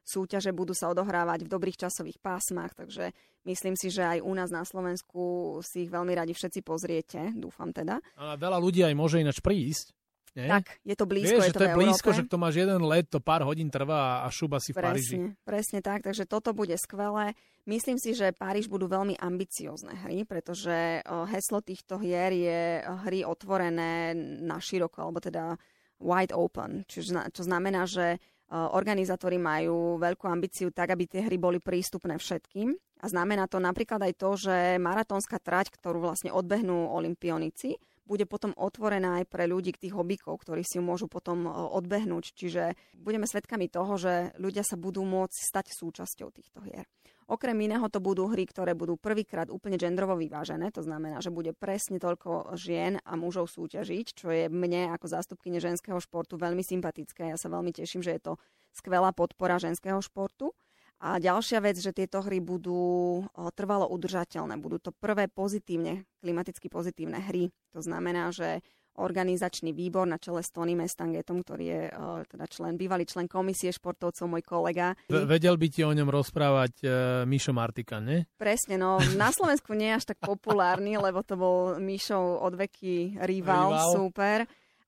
[0.09, 3.13] súťaže budú sa odohrávať v dobrých časových pásmach, takže
[3.45, 5.21] myslím si, že aj u nás na Slovensku
[5.61, 8.01] si ich veľmi radi všetci pozriete, dúfam teda.
[8.17, 9.93] A veľa ľudí aj môže ináč prísť.
[10.37, 10.49] Nie?
[10.49, 12.19] Tak, je to blízko, Vieš, je to, to je blízko, Európe.
[12.21, 15.15] že to máš jeden let, to pár hodín trvá a šuba si v presne, Paríži.
[15.41, 17.33] Presne tak, takže toto bude skvelé.
[17.69, 24.17] Myslím si, že Paríž budú veľmi ambiciozne hry, pretože heslo týchto hier je hry otvorené
[24.41, 25.53] na široko, alebo teda
[26.01, 28.17] wide open, čo, čo znamená, že
[28.49, 32.73] organizátori majú veľkú ambíciu tak, aby tie hry boli prístupné všetkým.
[32.99, 37.77] A znamená to napríklad aj to, že maratónska trať, ktorú vlastne odbehnú olimpionici,
[38.09, 42.33] bude potom otvorená aj pre ľudí, tých hobíkov, ktorí si ju môžu potom odbehnúť.
[42.33, 46.89] Čiže budeme svedkami toho, že ľudia sa budú môcť stať súčasťou týchto hier.
[47.29, 51.53] Okrem iného to budú hry, ktoré budú prvýkrát úplne gendrovo vyvážené, to znamená, že bude
[51.53, 57.29] presne toľko žien a mužov súťažiť, čo je mne ako zástupkyne ženského športu veľmi sympatické.
[57.29, 58.41] Ja sa veľmi teším, že je to
[58.73, 60.57] skvelá podpora ženského športu.
[60.99, 63.23] A ďalšia vec, že tieto hry budú
[63.55, 64.59] trvalo udržateľné.
[64.59, 67.47] Budú to prvé pozitívne, klimaticky pozitívne hry.
[67.71, 68.59] To znamená, že
[68.99, 73.71] organizačný výbor na čele s Tony Mestangetom, ktorý je uh, teda člen, bývalý člen komisie
[73.71, 74.91] športovcov, môj kolega.
[75.07, 76.91] V- vedel by ti o ňom rozprávať uh,
[77.23, 78.27] Mišo Martika, ne?
[78.35, 83.71] Presne, no na Slovensku nie je až tak populárny, lebo to bol Mišov odveky rival,
[83.71, 83.89] rival.
[83.95, 84.37] super.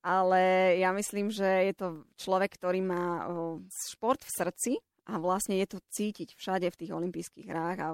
[0.03, 1.87] Ale ja myslím, že je to
[2.19, 3.63] človek, ktorý má uh,
[3.95, 4.71] šport v srdci
[5.09, 7.87] a vlastne je to cítiť všade v tých olympijských hrách a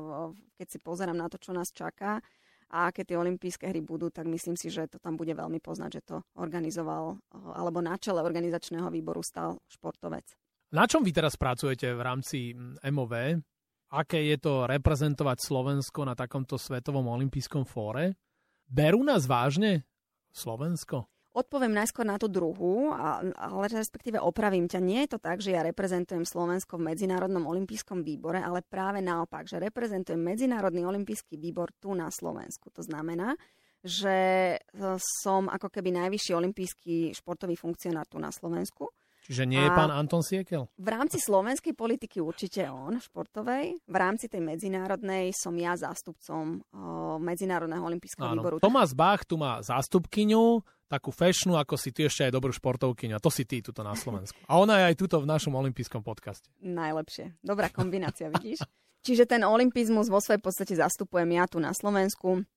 [0.60, 2.20] keď si pozerám na to, čo nás čaká,
[2.68, 5.90] a aké tie olympijské hry budú, tak myslím si, že to tam bude veľmi poznať,
[5.90, 7.16] že to organizoval
[7.56, 10.36] alebo na čele organizačného výboru stal športovec.
[10.76, 12.52] Na čom vy teraz pracujete v rámci
[12.84, 13.40] MOV?
[13.88, 18.20] Aké je to reprezentovať Slovensko na takomto svetovom olympijskom fóre?
[18.68, 19.88] Berú nás vážne
[20.36, 21.08] Slovensko?
[21.38, 22.90] Odpoviem najskôr na tú druhú,
[23.38, 24.82] ale respektíve opravím ťa.
[24.82, 29.46] Nie je to tak, že ja reprezentujem Slovensko v Medzinárodnom olympijskom výbore, ale práve naopak,
[29.46, 32.74] že reprezentujem Medzinárodný olympijský výbor tu na Slovensku.
[32.74, 33.38] To znamená,
[33.86, 34.18] že
[34.58, 34.58] e,
[35.22, 38.90] som ako keby najvyšší olympijský športový funkcionár tu na Slovensku.
[39.28, 40.72] Čiže nie je a pán Anton Siekel?
[40.80, 43.76] V rámci slovenskej politiky určite on, športovej.
[43.84, 48.64] V rámci tej medzinárodnej som ja zástupcom o, Medzinárodného olympijského výboru.
[48.64, 53.20] Tomás Bach tu má zástupkyňu, takú fashionu, ako si ty ešte aj dobrú športovkyňu.
[53.20, 54.40] A to si ty tuto na Slovensku.
[54.48, 56.48] A ona je aj tuto v našom olympijskom podcaste.
[56.64, 57.36] Najlepšie.
[57.44, 58.64] Dobrá kombinácia, vidíš?
[59.04, 62.48] Čiže ten olympizmus vo svojej podstate zastupujem ja tu na Slovensku.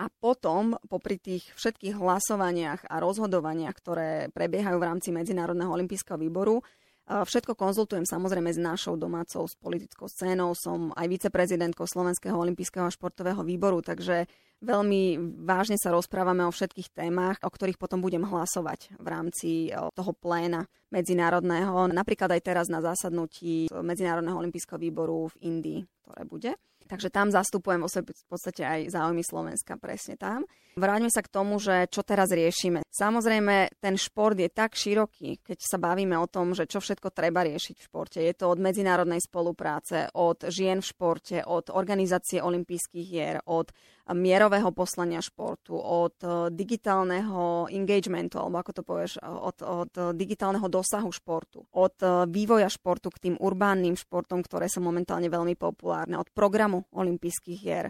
[0.00, 6.64] A potom, popri tých všetkých hlasovaniach a rozhodovaniach, ktoré prebiehajú v rámci Medzinárodného olympijského výboru,
[7.10, 10.54] Všetko konzultujem samozrejme s našou domácou, s politickou scénou.
[10.54, 14.30] Som aj viceprezidentkou Slovenského olympijského a športového výboru, takže
[14.62, 20.12] veľmi vážne sa rozprávame o všetkých témach, o ktorých potom budem hlasovať v rámci toho
[20.14, 21.90] pléna medzinárodného.
[21.90, 26.54] Napríklad aj teraz na zásadnutí Medzinárodného olympijského výboru v Indii, ktoré bude.
[26.90, 30.42] Takže tam zastupujem v podstate aj záujmy Slovenska presne tam.
[30.74, 32.82] Vráťme sa k tomu, že čo teraz riešime.
[32.90, 37.46] Samozrejme, ten šport je tak široký, keď sa bavíme o tom, že čo všetko treba
[37.46, 38.18] riešiť v športe.
[38.18, 43.70] Je to od medzinárodnej spolupráce, od žien v športe, od organizácie olympijských hier, od
[44.14, 46.16] mierového poslania športu, od
[46.50, 51.96] digitálneho engagementu, alebo ako to povieš, od, od digitálneho dosahu športu, od
[52.28, 57.86] vývoja športu k tým urbánnym športom, ktoré sú momentálne veľmi populárne, od programu olympijských hier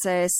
[0.00, 0.32] cez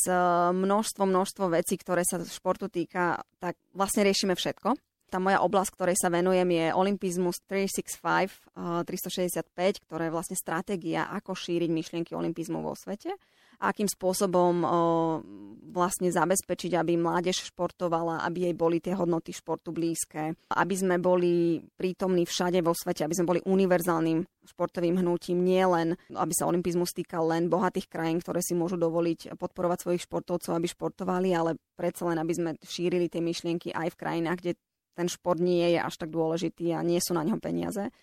[0.55, 4.79] množstvo, množstvo vecí, ktoré sa športu týka, tak vlastne riešime všetko.
[5.11, 11.35] Tá moja oblasť, ktorej sa venujem, je Olympizmus 365, 365, ktorá je vlastne stratégia, ako
[11.35, 13.19] šíriť myšlienky olympizmu vo svete
[13.61, 14.64] akým spôsobom
[15.70, 21.62] vlastne zabezpečiť, aby mládež športovala, aby jej boli tie hodnoty športu blízke, aby sme boli
[21.79, 26.90] prítomní všade vo svete, aby sme boli univerzálnym športovým hnutím, nie len, aby sa olympizmus
[26.90, 32.11] týkal len bohatých krajín, ktoré si môžu dovoliť podporovať svojich športovcov, aby športovali, ale predsa
[32.11, 34.53] len, aby sme šírili tie myšlienky aj v krajinách, kde
[34.99, 37.94] ten šport nie je až tak dôležitý a nie sú na ňom peniaze.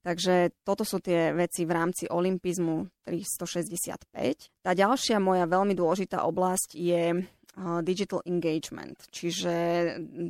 [0.00, 4.64] Takže toto sú tie veci v rámci Olympizmu 365.
[4.64, 7.20] Tá ďalšia moja veľmi dôležitá oblasť je
[7.82, 9.52] digital engagement, čiže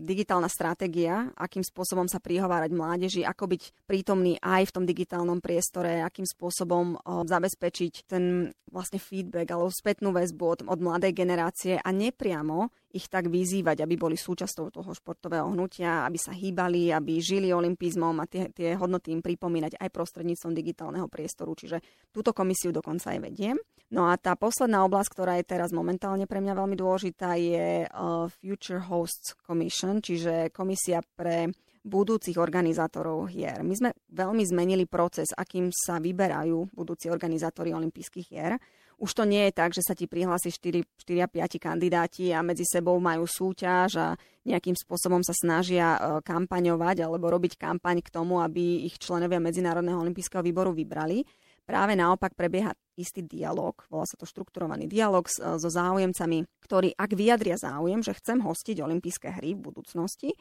[0.03, 6.01] digitálna stratégia, akým spôsobom sa prihovárať mládeži, ako byť prítomný aj v tom digitálnom priestore,
[6.01, 12.73] akým spôsobom zabezpečiť ten vlastne feedback alebo spätnú väzbu od, od mladej generácie a nepriamo
[12.91, 18.19] ich tak vyzývať, aby boli súčasťou toho športového hnutia, aby sa hýbali, aby žili olympizmom
[18.19, 21.55] a tie, tie hodnoty im pripomínať aj prostredníctvom digitálneho priestoru.
[21.55, 21.79] Čiže
[22.11, 23.57] túto komisiu dokonca aj vediem.
[23.91, 28.31] No a tá posledná oblasť, ktorá je teraz momentálne pre mňa veľmi dôležitá, je uh,
[28.39, 31.51] Future Hosts Commission, čiže komisia pre
[31.81, 33.65] budúcich organizátorov hier.
[33.65, 38.61] My sme veľmi zmenili proces, akým sa vyberajú budúci organizátori olympijských hier
[39.01, 42.69] už to nie je tak, že sa ti prihlási 4, 4 5 kandidáti a medzi
[42.69, 44.09] sebou majú súťaž a
[44.45, 50.05] nejakým spôsobom sa snažia e, kampaňovať alebo robiť kampaň k tomu, aby ich členovia Medzinárodného
[50.05, 51.25] olympijského výboru vybrali.
[51.65, 57.17] Práve naopak prebieha istý dialog, volá sa to štrukturovaný dialog e, so záujemcami, ktorí ak
[57.17, 60.37] vyjadria záujem, že chcem hostiť olympijské hry v budúcnosti,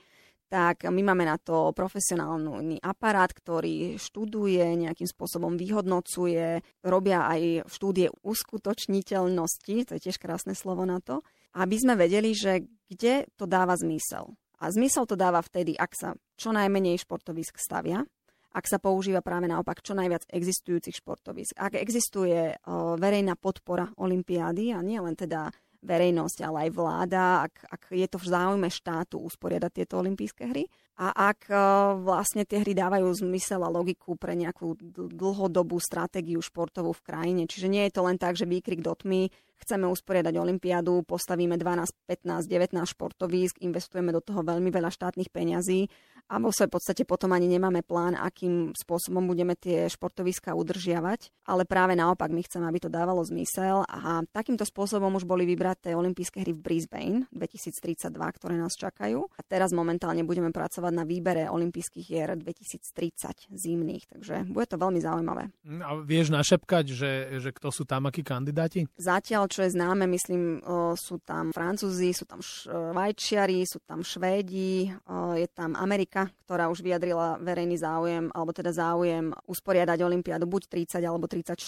[0.49, 8.09] tak my máme na to profesionálny aparát, ktorý študuje, nejakým spôsobom vyhodnocuje, robia aj štúdie
[8.25, 11.21] uskutočniteľnosti, to je tiež krásne slovo na to,
[11.53, 14.33] aby sme vedeli, že kde to dáva zmysel.
[14.59, 18.03] A zmysel to dáva vtedy, ak sa čo najmenej športovisk stavia,
[18.49, 21.53] ak sa používa práve naopak čo najviac existujúcich športovisk.
[21.53, 27.55] Ak existuje o, verejná podpora Olympiády a nie len teda verejnosť, ale aj vláda, ak,
[27.71, 30.67] ak je to v záujme štátu usporiadať tieto olympijské hry
[30.99, 34.75] a ak uh, vlastne tie hry dávajú zmysel a logiku pre nejakú
[35.15, 37.43] dlhodobú stratégiu športovú v krajine.
[37.47, 39.31] Čiže nie je to len tak, že výkrik do tmy,
[39.61, 45.91] chceme usporiadať olympiádu, postavíme 12, 15, 19 športovísk, investujeme do toho veľmi veľa štátnych peňazí
[46.29, 51.65] a vo svojej podstate potom ani nemáme plán, akým spôsobom budeme tie športoviska udržiavať, ale
[51.65, 56.45] práve naopak my chceme, aby to dávalo zmysel a takýmto spôsobom už boli vybraté olympijské
[56.45, 62.05] hry v Brisbane 2032, ktoré nás čakajú a teraz momentálne budeme pracovať na výbere olympijských
[62.05, 65.49] hier 2030 zimných, takže bude to veľmi zaujímavé.
[65.81, 68.85] A vieš našepkať, že, že kto sú tam akí kandidáti?
[69.01, 70.61] Zatiaľ, čo je známe, myslím,
[70.95, 74.93] sú tam Francúzi, sú tam Švajčiari, sú tam Švédi,
[75.35, 80.97] je tam Amerika ktorá už vyjadrila verejný záujem, alebo teda záujem usporiadať Olympiádu buď 30
[81.05, 81.61] alebo 34.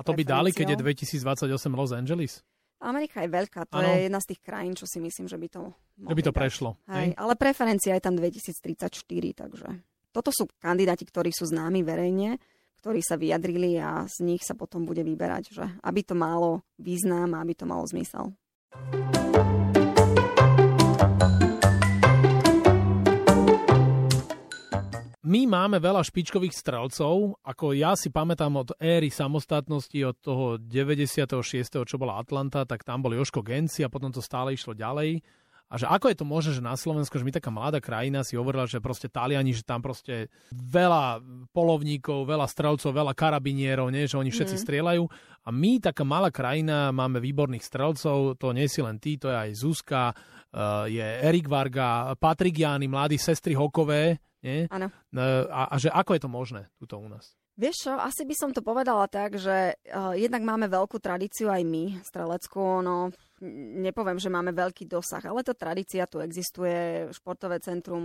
[0.00, 1.44] to by dali, keď je 2028
[1.76, 2.40] Los Angeles?
[2.80, 3.92] Amerika je veľká, to ano.
[3.92, 5.76] je jedna z tých krajín, čo si myslím, že by to
[6.08, 6.70] Že by to prešlo.
[6.88, 8.96] Hej, ale preferencia je tam 2034,
[9.36, 9.68] takže
[10.08, 12.40] toto sú kandidáti, ktorí sú známi verejne,
[12.84, 17.32] ktorí sa vyjadrili a z nich sa potom bude vyberať, že aby to malo význam
[17.32, 18.36] a aby to malo zmysel.
[25.24, 31.42] my máme veľa špičkových strelcov, ako ja si pamätám od éry samostatnosti, od toho 96.
[31.88, 35.24] čo bola Atlanta, tak tam bol Joško Genci a potom to stále išlo ďalej.
[35.72, 38.36] A že ako je to možné, že na Slovensku, že my taká mladá krajina si
[38.36, 44.04] hovorila, že proste Taliani, že tam proste veľa polovníkov, veľa strelcov, veľa karabinierov, nie?
[44.06, 44.62] že oni všetci mm.
[44.62, 45.04] strieľajú.
[45.44, 49.36] A my, taká malá krajina, máme výborných strelcov, to nie si len ty, to je
[49.36, 54.68] aj Zuzka, eh, je Erik Varga, Patrik Jány, mladí sestry Hokové, nie?
[54.68, 54.92] Áno.
[55.48, 57.32] A, a že ako je to možné tuto u nás?
[57.54, 61.62] Vieš čo, asi by som to povedala tak, že uh, jednak máme veľkú tradíciu aj
[61.62, 63.14] my, streleckú, no
[63.84, 68.04] nepoviem, že máme veľký dosah, ale tá tradícia tu existuje, športové centrum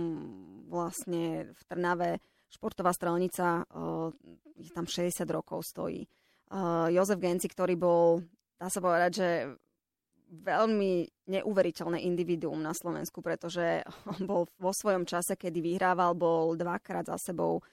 [0.68, 2.20] vlastne v Trnave,
[2.52, 4.12] športová strelnica, uh,
[4.74, 6.04] tam 60 rokov stojí.
[6.50, 8.20] Uh, Jozef Genci, ktorý bol
[8.60, 9.28] dá sa povedať, že
[10.30, 13.80] veľmi neuveriteľné individuum na Slovensku, pretože
[14.12, 17.64] on bol vo svojom čase, kedy vyhrával, bol dvakrát za sebou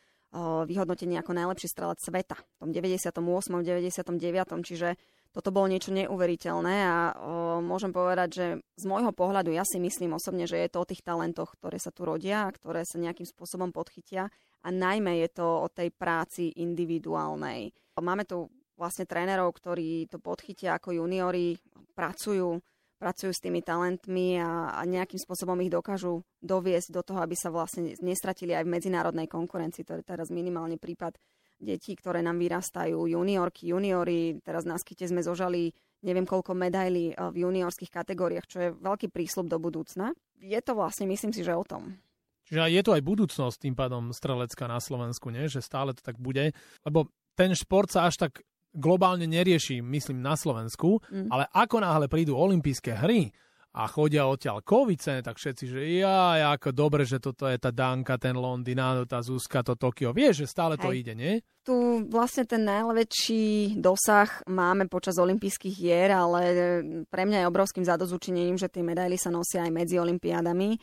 [0.68, 3.16] vyhodnotený ako najlepší strelec sveta v tom 98.
[3.64, 4.68] 99.
[4.68, 4.90] Čiže
[5.38, 10.18] toto bolo niečo neuveriteľné a o, môžem povedať, že z môjho pohľadu ja si myslím
[10.18, 13.70] osobne, že je to o tých talentoch, ktoré sa tu rodia, ktoré sa nejakým spôsobom
[13.70, 14.34] podchytia
[14.66, 17.70] a najmä je to o tej práci individuálnej.
[18.02, 21.54] Máme tu vlastne trénerov, ktorí to podchytia ako juniori,
[21.94, 22.58] pracujú
[22.98, 27.54] pracujú s tými talentmi a, a nejakým spôsobom ich dokážu doviesť do toho, aby sa
[27.54, 29.86] vlastne nestratili aj v medzinárodnej konkurencii.
[29.86, 31.14] To je teraz minimálne prípad
[31.58, 34.38] detí, ktoré nám vyrastajú, juniorky, juniori.
[34.46, 35.74] Teraz na skite sme zožali
[36.06, 40.14] neviem koľko medailí eh, v juniorských kategóriách, čo je veľký prísľub do budúcna.
[40.38, 41.98] Je to vlastne, myslím si, že o tom.
[42.48, 45.52] Čiže je to aj budúcnosť tým pádom strelecká na Slovensku, nie?
[45.52, 46.56] že stále to tak bude.
[46.88, 48.40] Lebo ten šport sa až tak
[48.72, 51.28] globálne nerieši, myslím, na Slovensku, mm.
[51.28, 53.36] ale ako náhle prídu olympijské hry
[53.78, 58.18] a chodia odtiaľ kovice, tak všetci, že ja, ako dobre, že toto je tá Danka,
[58.18, 60.18] ten Londýn, tá Zuzka, to Tokio.
[60.18, 61.06] Vieš, že stále to Hej.
[61.06, 61.34] ide, nie?
[61.62, 61.76] Tu
[62.10, 66.42] vlastne ten najväčší dosah máme počas olympijských hier, ale
[67.06, 70.74] pre mňa je obrovským zadozučinením, že tie medaily sa nosia aj medzi olympiádami,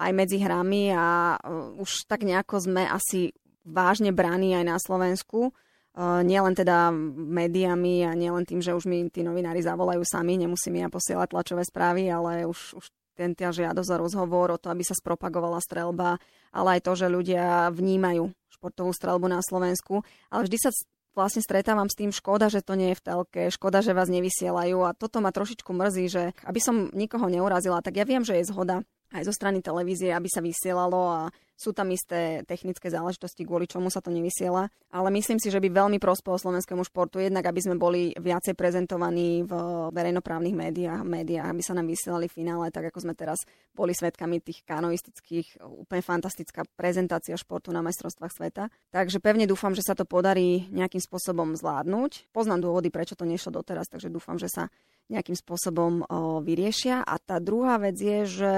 [0.00, 3.30] aj medzi hrami a uh, už tak nejako sme asi
[3.62, 5.54] vážne bráni aj na Slovensku
[5.98, 10.88] nielen teda médiami a nielen tým, že už mi tí novinári zavolajú sami, nemusím ja
[10.88, 12.84] posielať tlačové správy, ale už, už
[13.18, 16.22] ten tia žiadosť o rozhovor, o to, aby sa spropagovala strelba,
[16.54, 20.06] ale aj to, že ľudia vnímajú športovú strelbu na Slovensku.
[20.32, 20.70] Ale vždy sa
[21.12, 24.78] vlastne stretávam s tým, škoda, že to nie je v telke, škoda, že vás nevysielajú
[24.86, 28.48] a toto ma trošičku mrzí, že aby som nikoho neurazila, tak ja viem, že je
[28.48, 31.20] zhoda aj zo strany televízie, aby sa vysielalo a
[31.60, 34.72] sú tam isté technické záležitosti, kvôli čomu sa to nevysiela.
[34.88, 39.44] Ale myslím si, že by veľmi prospelo slovenskému športu, jednak aby sme boli viacej prezentovaní
[39.44, 39.52] v
[39.92, 43.44] verejnoprávnych médiách, médiách, aby sa nám vysielali finále, tak ako sme teraz
[43.76, 48.72] boli svetkami tých kanoistických, úplne fantastická prezentácia športu na majstrovstvách sveta.
[48.88, 52.32] Takže pevne dúfam, že sa to podarí nejakým spôsobom zvládnuť.
[52.32, 54.72] Poznám dôvody, prečo to nešlo doteraz, takže dúfam, že sa
[55.10, 56.06] nejakým spôsobom
[56.46, 57.02] vyriešia.
[57.02, 58.54] A tá druhá vec je, že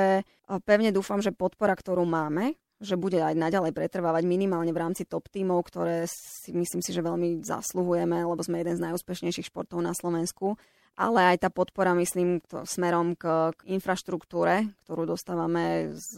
[0.69, 5.31] pevne dúfam, že podpora, ktorú máme, že bude aj naďalej pretrvávať minimálne v rámci top
[5.31, 9.95] tímov, ktoré si myslím si, že veľmi zasluhujeme, lebo sme jeden z najúspešnejších športov na
[9.95, 10.59] Slovensku
[10.93, 16.11] ale aj tá podpora, myslím, to, smerom k, k infraštruktúre, ktorú dostávame z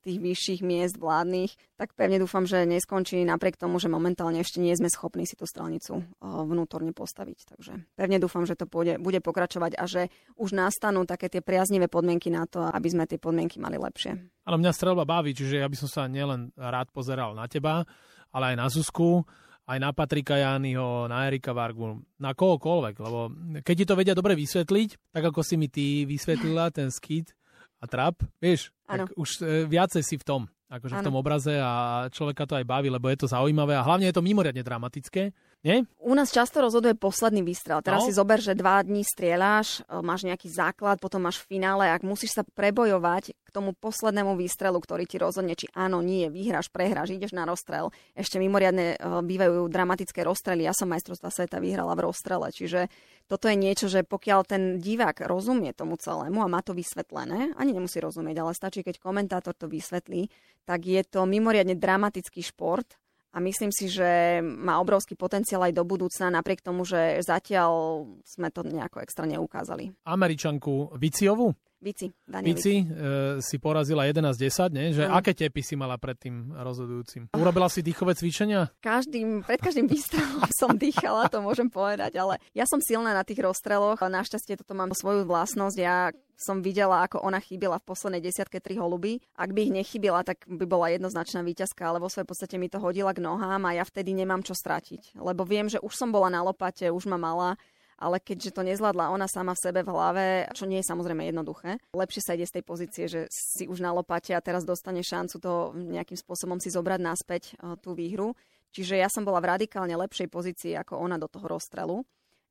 [0.00, 4.70] tých vyšších miest vládnych, tak pevne dúfam, že neskončí napriek tomu, že momentálne ešte nie
[4.78, 7.38] sme schopní si tú stranicu vnútorne postaviť.
[7.58, 10.06] Takže pevne dúfam, že to pôjde, bude pokračovať a že
[10.38, 14.22] už nastanú také tie priaznivé podmienky na to, aby sme tie podmienky mali lepšie.
[14.46, 17.82] Ale mňa strelba baví, čiže ja by som sa nielen rád pozeral na teba,
[18.30, 19.26] ale aj na Zuzku
[19.62, 23.20] aj na Patrika Jányho, na Erika Vargu, na kohokoľvek, lebo
[23.62, 27.30] keď ti to vedia dobre vysvetliť, tak ako si mi ty vysvetlila ten skit
[27.78, 29.06] a trap, vieš, ano.
[29.06, 31.02] tak už e, viacej si v tom, akože ano.
[31.02, 34.14] v tom obraze a človeka to aj baví, lebo je to zaujímavé a hlavne je
[34.14, 35.30] to mimoriadne dramatické
[35.62, 35.86] nie?
[36.02, 37.86] U nás často rozhoduje posledný výstrel.
[37.86, 38.06] Teraz no.
[38.10, 41.86] si zober, že dva dní strieľaš, e, máš nejaký základ, potom máš finále.
[41.86, 46.66] Ak musíš sa prebojovať k tomu poslednému výstrelu, ktorý ti rozhodne, či áno, nie, vyhráš,
[46.66, 47.94] prehráš, ideš na rozstrel.
[48.18, 50.66] Ešte mimoriadne e, bývajú dramatické rozstrely.
[50.66, 52.90] Ja som majstrovstva sveta vyhrala v rozstrele, čiže
[53.30, 57.70] toto je niečo, že pokiaľ ten divák rozumie tomu celému a má to vysvetlené, ani
[57.70, 60.26] nemusí rozumieť, ale stačí, keď komentátor to vysvetlí,
[60.66, 62.98] tak je to mimoriadne dramatický šport
[63.32, 68.52] a myslím si, že má obrovský potenciál aj do budúcna, napriek tomu, že zatiaľ sme
[68.52, 69.96] to nejako extra neukázali.
[70.04, 71.56] Američanku Viciovu?
[71.82, 72.14] Vici,
[72.46, 74.94] Vici e, si porazila 11-10, nie?
[74.94, 75.12] Že mm.
[75.18, 77.34] aké tepy si mala pred tým rozhodujúcim?
[77.34, 78.70] Urobila si dýchové cvičenia?
[78.78, 83.42] Každým, pred každým výstrelom som dýchala, to môžem povedať, ale ja som silná na tých
[83.42, 83.98] rozstreloch.
[83.98, 85.76] Našťastie toto mám svoju vlastnosť.
[85.82, 89.22] Ja som videla, ako ona chýbila v poslednej desiatke tri holuby.
[89.38, 92.82] Ak by ich nechybila, tak by bola jednoznačná víťazka, ale vo svojej podstate mi to
[92.82, 95.18] hodila k nohám a ja vtedy nemám čo stratiť.
[95.18, 97.58] Lebo viem, že už som bola na lopate, už ma mala
[98.02, 100.24] ale keďže to nezvládla ona sama v sebe v hlave,
[100.58, 103.94] čo nie je samozrejme jednoduché, lepšie sa ide z tej pozície, že si už na
[103.94, 108.34] lopate a teraz dostane šancu to nejakým spôsobom si zobrať naspäť e, tú výhru.
[108.74, 112.02] Čiže ja som bola v radikálne lepšej pozícii ako ona do toho rozstrelu.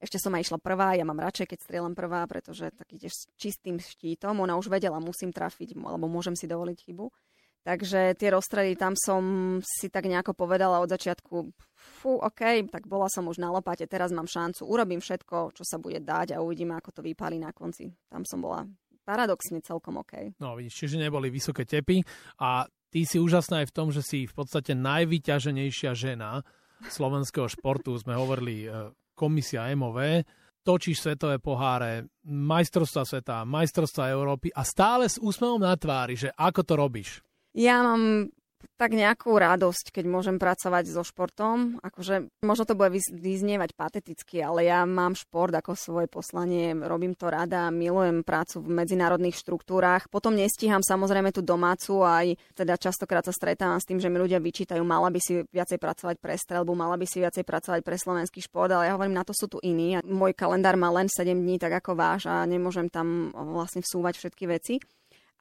[0.01, 3.23] Ešte som aj išla prvá, ja mám radšej, keď strieľam prvá, pretože tak ideš s
[3.37, 4.33] čistým štítom.
[4.41, 7.05] Ona už vedela, musím trafiť, alebo môžem si dovoliť chybu.
[7.61, 9.21] Takže tie rozstrely, tam som
[9.61, 14.09] si tak nejako povedala od začiatku, fú, OK, tak bola som už na lopate, teraz
[14.09, 17.93] mám šancu, urobím všetko, čo sa bude dať a uvidíme, ako to vypáli na konci.
[18.09, 18.65] Tam som bola
[19.05, 20.37] paradoxne celkom OK.
[20.41, 22.01] No vidíš, čiže neboli vysoké tepy
[22.41, 26.41] a ty si úžasná aj v tom, že si v podstate najvyťaženejšia žena
[26.89, 27.93] slovenského športu.
[27.93, 30.25] Sme hovorili e, komisia MOV
[30.61, 36.61] točíš svetové poháre, majstrovstva sveta, majstrovstva Európy a stále s úsmevom na tvári, že ako
[36.61, 37.09] to robíš?
[37.51, 38.31] Ja mám
[38.81, 41.77] tak nejakú radosť, keď môžem pracovať so športom.
[41.85, 47.29] Akože možno to bude vyznievať pateticky, ale ja mám šport ako svoje poslanie, robím to
[47.29, 50.09] rada, milujem prácu v medzinárodných štruktúrach.
[50.09, 54.41] Potom nestíham samozrejme tú domácu, aj teda častokrát sa stretávam s tým, že mi ľudia
[54.41, 58.41] vyčítajú, mala by si viacej pracovať pre strelbu, mala by si viacej pracovať pre slovenský
[58.41, 60.01] šport, ale ja hovorím, na to sú tu iní.
[60.01, 64.45] Môj kalendár má len 7 dní, tak ako váš a nemôžem tam vlastne vsúvať všetky
[64.49, 64.81] veci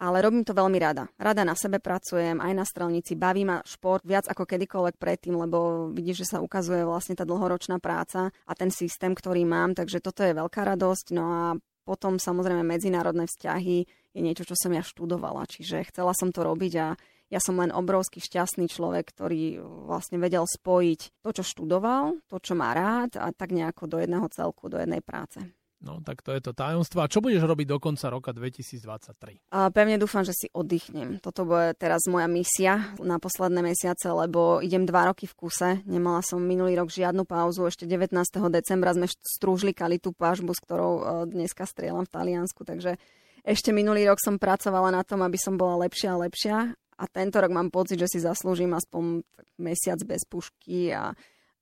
[0.01, 1.13] ale robím to veľmi rada.
[1.21, 5.93] Rada na sebe pracujem, aj na strelnici, baví ma šport viac ako kedykoľvek predtým, lebo
[5.93, 10.25] vidíš, že sa ukazuje vlastne tá dlhoročná práca a ten systém, ktorý mám, takže toto
[10.25, 11.07] je veľká radosť.
[11.13, 11.43] No a
[11.85, 13.77] potom samozrejme medzinárodné vzťahy
[14.17, 16.89] je niečo, čo som ja študovala, čiže chcela som to robiť a
[17.31, 22.59] ja som len obrovský šťastný človek, ktorý vlastne vedel spojiť to, čo študoval, to, čo
[22.59, 25.39] má rád a tak nejako do jedného celku, do jednej práce.
[25.81, 27.01] No tak to je to tajomstvo.
[27.01, 29.49] A čo budeš robiť do konca roka 2023?
[29.49, 31.25] A pevne dúfam, že si oddychnem.
[31.25, 35.81] Toto bude teraz moja misia na posledné mesiace, lebo idem dva roky v kuse.
[35.89, 37.65] Nemala som minulý rok žiadnu pauzu.
[37.65, 38.13] Ešte 19.
[38.53, 41.03] decembra sme strúžli tú pažbu, s ktorou e,
[41.33, 42.61] dneska strieľam v Taliansku.
[42.69, 43.01] Takže
[43.41, 46.57] ešte minulý rok som pracovala na tom, aby som bola lepšia a lepšia.
[47.01, 49.25] A tento rok mám pocit, že si zaslúžim aspoň
[49.57, 51.17] mesiac bez pušky a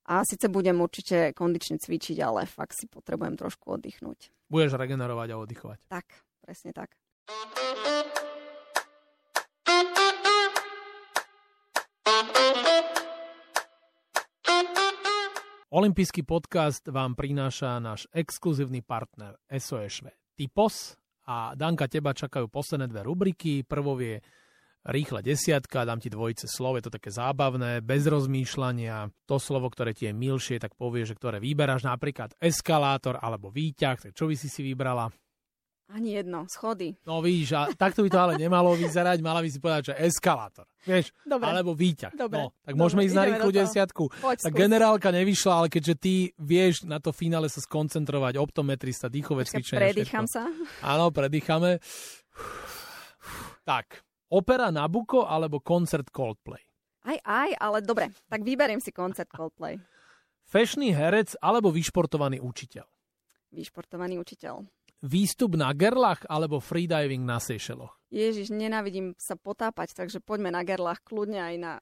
[0.09, 4.33] a síce budem určite kondične cvičiť, ale fakt si potrebujem trošku oddychnúť.
[4.49, 5.79] Budeš regenerovať a oddychovať.
[5.93, 6.07] Tak,
[6.41, 6.97] presne tak.
[15.69, 20.97] Olympijský podcast vám prináša náš exkluzívny partner SOSV Typos
[21.29, 23.61] a Danka, teba čakajú posledné dve rubriky.
[23.69, 24.25] Prvou je
[24.89, 29.13] rýchle desiatka, dám ti dvojice slov, je to také zábavné, bez rozmýšľania.
[29.29, 34.09] To slovo, ktoré ti je milšie, tak povie, že ktoré vyberáš, napríklad eskalátor alebo výťah,
[34.09, 35.13] tak čo by si si vybrala?
[35.89, 37.01] Ani jedno, schody.
[37.09, 40.69] No víš, a takto by to ale nemalo vyzerať, mala by si povedať, že eskalátor,
[40.85, 41.49] vieš, Dobre.
[41.49, 42.13] alebo výťah.
[42.13, 42.45] Dobre.
[42.45, 44.05] No, tak môžeme Dobre, ísť na rýchlu desiatku.
[44.21, 49.49] Poď, tá generálka nevyšla, ale keďže ty vieš na to finále sa skoncentrovať, optometrista, dýchové
[49.49, 49.81] cvičenie.
[49.81, 50.45] Predýcham sa.
[50.85, 51.81] Áno, predýchame.
[53.65, 56.61] Tak, Opera Nabucco alebo koncert Coldplay?
[57.09, 59.81] Aj, aj, ale dobre, tak vyberiem si koncert Coldplay.
[60.45, 62.85] Fešný herec alebo vyšportovaný učiteľ?
[63.57, 64.69] Vyšportovaný učiteľ.
[65.01, 67.97] Výstup na gerlach alebo freediving na Seychelloch?
[68.13, 71.73] Ježiš, nenávidím sa potápať, takže poďme na gerlach, kľudne aj na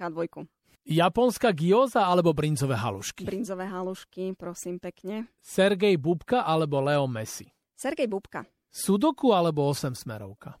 [0.00, 0.48] K2.
[0.88, 3.28] Japonská gyoza alebo brinzové halušky?
[3.28, 5.28] Brinzové halušky, prosím pekne.
[5.44, 7.52] Sergej Bubka alebo Leo Messi?
[7.76, 8.48] Sergej Bubka.
[8.72, 10.56] Sudoku alebo 8 smerovka?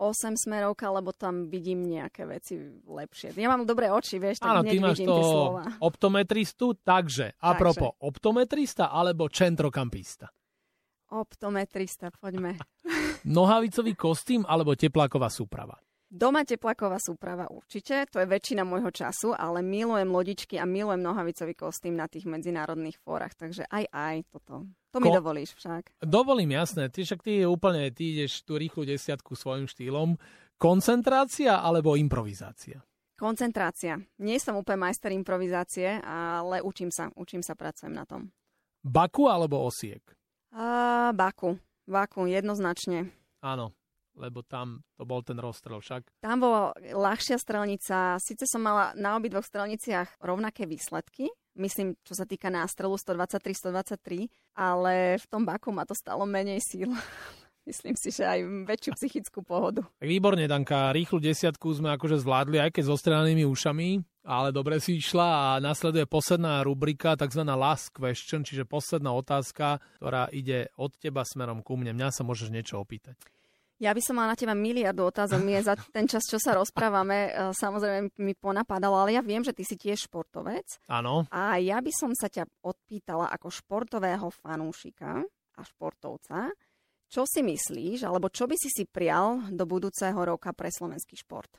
[0.00, 2.56] 8 smerovka, lebo tam vidím nejaké veci
[2.88, 3.36] lepšie.
[3.36, 7.44] Ja mám dobré oči, vieš, tak Áno, ty máš to optometristu, takže, takže.
[7.44, 10.32] apropo, optometrista alebo centrokampista?
[11.12, 12.56] Optometrista, poďme.
[13.28, 15.76] Nohavicový kostým alebo tepláková súprava?
[16.10, 21.54] Doma teplaková súprava určite, to je väčšina môjho času, ale milujem lodičky a milujem nohavicový
[21.54, 24.66] kostým na tých medzinárodných fórach, takže aj aj toto.
[24.90, 26.02] To mi Ko- dovolíš však.
[26.02, 26.90] Dovolím, jasné.
[26.90, 30.18] Ty však ty úplne, ty ideš tú rýchlu desiatku svojim štýlom.
[30.58, 32.82] Koncentrácia alebo improvizácia?
[33.14, 34.02] Koncentrácia.
[34.18, 38.34] Nie som úplne majster improvizácie, ale učím sa, učím sa, pracujem na tom.
[38.82, 40.02] Baku alebo Osiek?
[40.50, 41.54] Uh, Baku.
[41.86, 43.14] Baku, jednoznačne.
[43.46, 43.70] Áno,
[44.20, 46.20] lebo tam to bol ten rozstrel však.
[46.20, 48.20] Tam bola ľahšia strelnica.
[48.20, 54.28] Sice som mala na obidvoch strelniciach rovnaké výsledky, myslím, čo sa týka nástrelu 123-123,
[54.60, 56.92] ale v tom baku ma to stalo menej síl.
[57.68, 59.84] Myslím si, že aj väčšiu psychickú pohodu.
[60.00, 60.90] Tak výborne, Danka.
[60.96, 65.62] Rýchlu desiatku sme akože zvládli, aj keď so stranými ušami, ale dobre si išla a
[65.62, 67.44] nasleduje posledná rubrika, tzv.
[67.44, 71.94] last question, čiže posledná otázka, ktorá ide od teba smerom ku mne.
[71.94, 73.20] Mňa sa môžeš niečo opýtať.
[73.80, 75.40] Ja by som mala na teba miliardu otázok.
[75.40, 79.56] My za ten čas, čo sa rozprávame, e, samozrejme mi ponapadalo, ale ja viem, že
[79.56, 80.84] ty si tiež športovec.
[80.84, 81.24] Áno.
[81.32, 85.24] A ja by som sa ťa odpýtala ako športového fanúšika
[85.56, 86.52] a športovca,
[87.08, 91.50] čo si myslíš, alebo čo by si si prial do budúceho roka pre slovenský šport?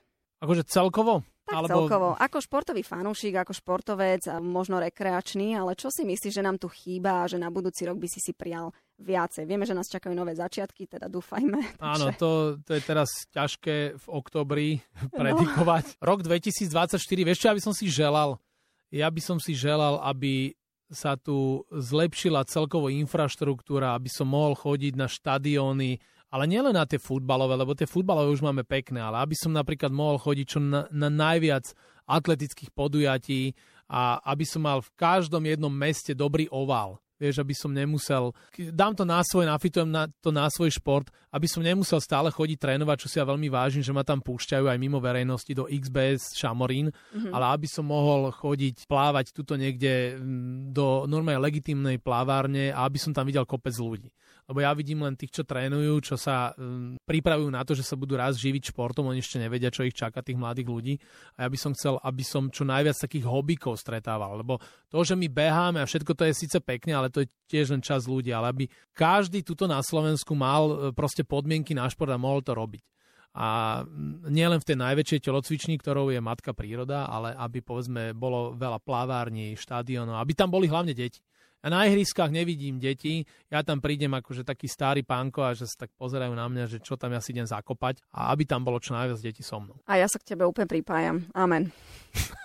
[0.42, 1.22] Akože celkovo?
[1.46, 1.70] Tak alebo...
[1.70, 2.10] celkovo.
[2.18, 7.26] Ako športový fanúšik, ako športovec možno rekreačný, ale čo si myslíš, že nám tu chýba
[7.26, 9.46] a že na budúci rok by si si prial viacej?
[9.46, 11.60] Vieme, že nás čakajú nové začiatky, teda dúfajme.
[11.78, 11.86] Takže...
[11.86, 14.70] Áno, to, to je teraz ťažké v oktobri
[15.20, 16.00] predikovať.
[16.00, 16.16] No.
[16.16, 18.40] Rok 2024, vieš čo, ja by som si želal?
[18.92, 20.58] Ja by som si želal, aby
[20.92, 26.96] sa tu zlepšila celkovo infraštruktúra, aby som mohol chodiť na štadióny, ale nielen na tie
[26.96, 30.88] futbalové, lebo tie futbalové už máme pekné, ale aby som napríklad mohol chodiť čo na,
[30.88, 31.76] na najviac
[32.08, 33.52] atletických podujatí
[33.92, 37.04] a aby som mal v každom jednom meste dobrý oval.
[37.22, 38.34] vieš, aby som nemusel,
[38.74, 42.58] dám to na svoj, nafitujem na, to na svoj šport, aby som nemusel stále chodiť
[42.58, 46.34] trénovať, čo si ja veľmi vážim, že ma tam púšťajú aj mimo verejnosti do XBS
[46.34, 47.30] Šamorín, mm-hmm.
[47.30, 52.98] ale aby som mohol chodiť plávať tuto niekde mm, do normálnej legitimnej plávárne a aby
[52.98, 54.10] som tam videl kopec ľudí
[54.52, 57.96] lebo ja vidím len tých, čo trénujú, čo sa um, pripravujú na to, že sa
[57.96, 60.94] budú raz živiť športom, oni ešte nevedia, čo ich čaká, tých mladých ľudí.
[61.40, 64.60] A ja by som chcel, aby som čo najviac takých hobíkov stretával, lebo
[64.92, 67.80] to, že my beháme a všetko to je síce pekne, ale to je tiež len
[67.80, 72.20] čas ľudí, ale aby každý tuto na Slovensku mal e, proste podmienky na šport a
[72.20, 72.84] mohol to robiť.
[73.32, 73.80] A
[74.28, 79.56] nielen v tej najväčšej telocvični, ktorou je matka príroda, ale aby povedzme bolo veľa plávární,
[79.56, 81.24] štádionov, aby tam boli hlavne deti.
[81.62, 83.22] Ja na ihriskách nevidím deti,
[83.54, 86.78] ja tam prídem akože taký starý pánko a že sa tak pozerajú na mňa, že
[86.82, 89.78] čo tam ja si idem zakopať a aby tam bolo čo najviac detí so mnou.
[89.86, 91.30] A ja sa k tebe úplne pripájam.
[91.38, 91.70] Amen.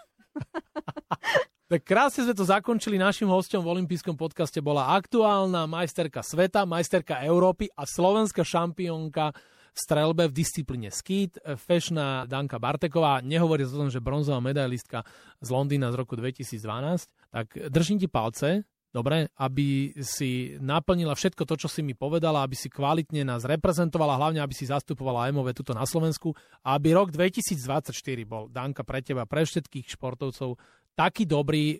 [1.66, 2.94] Tak krásne sme to zakončili.
[2.94, 9.34] Našim hostom v olympijskom podcaste bola aktuálna majsterka sveta, majsterka Európy a slovenská šampiónka
[9.74, 13.18] v strelbe v disciplíne skít, fešná Danka Barteková.
[13.18, 15.02] Nehovorí o tom, že bronzová medailistka
[15.42, 17.34] z Londýna z roku 2012.
[17.34, 18.62] Tak držím ti palce,
[18.94, 24.18] dobre, aby si naplnila všetko to, čo si mi povedala, aby si kvalitne nás reprezentovala,
[24.18, 26.32] hlavne aby si zastupovala MOV tuto na Slovensku
[26.64, 27.92] a aby rok 2024
[28.24, 30.56] bol, Danka, pre teba, pre všetkých športovcov
[30.96, 31.76] taký dobrý,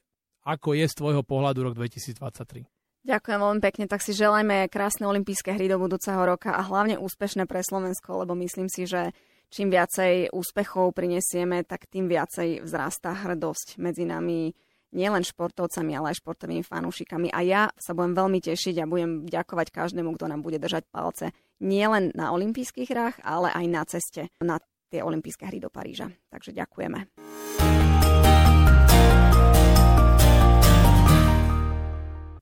[0.46, 2.68] ako je z tvojho pohľadu rok 2023.
[3.06, 7.46] Ďakujem veľmi pekne, tak si želajme krásne olympijské hry do budúceho roka a hlavne úspešné
[7.46, 9.14] pre Slovensko, lebo myslím si, že
[9.46, 14.50] čím viacej úspechov prinesieme, tak tým viacej vzrastá hrdosť medzi nami
[14.96, 17.28] nielen športovcami, ale aj športovými fanúšikami.
[17.28, 21.36] A ja sa budem veľmi tešiť a budem ďakovať každému, kto nám bude držať palce
[21.60, 24.56] nielen na olympijských hrách, ale aj na ceste na
[24.88, 26.08] tie olympijské hry do Paríža.
[26.32, 27.35] Takže ďakujeme.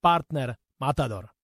[0.00, 1.30] partner Matador.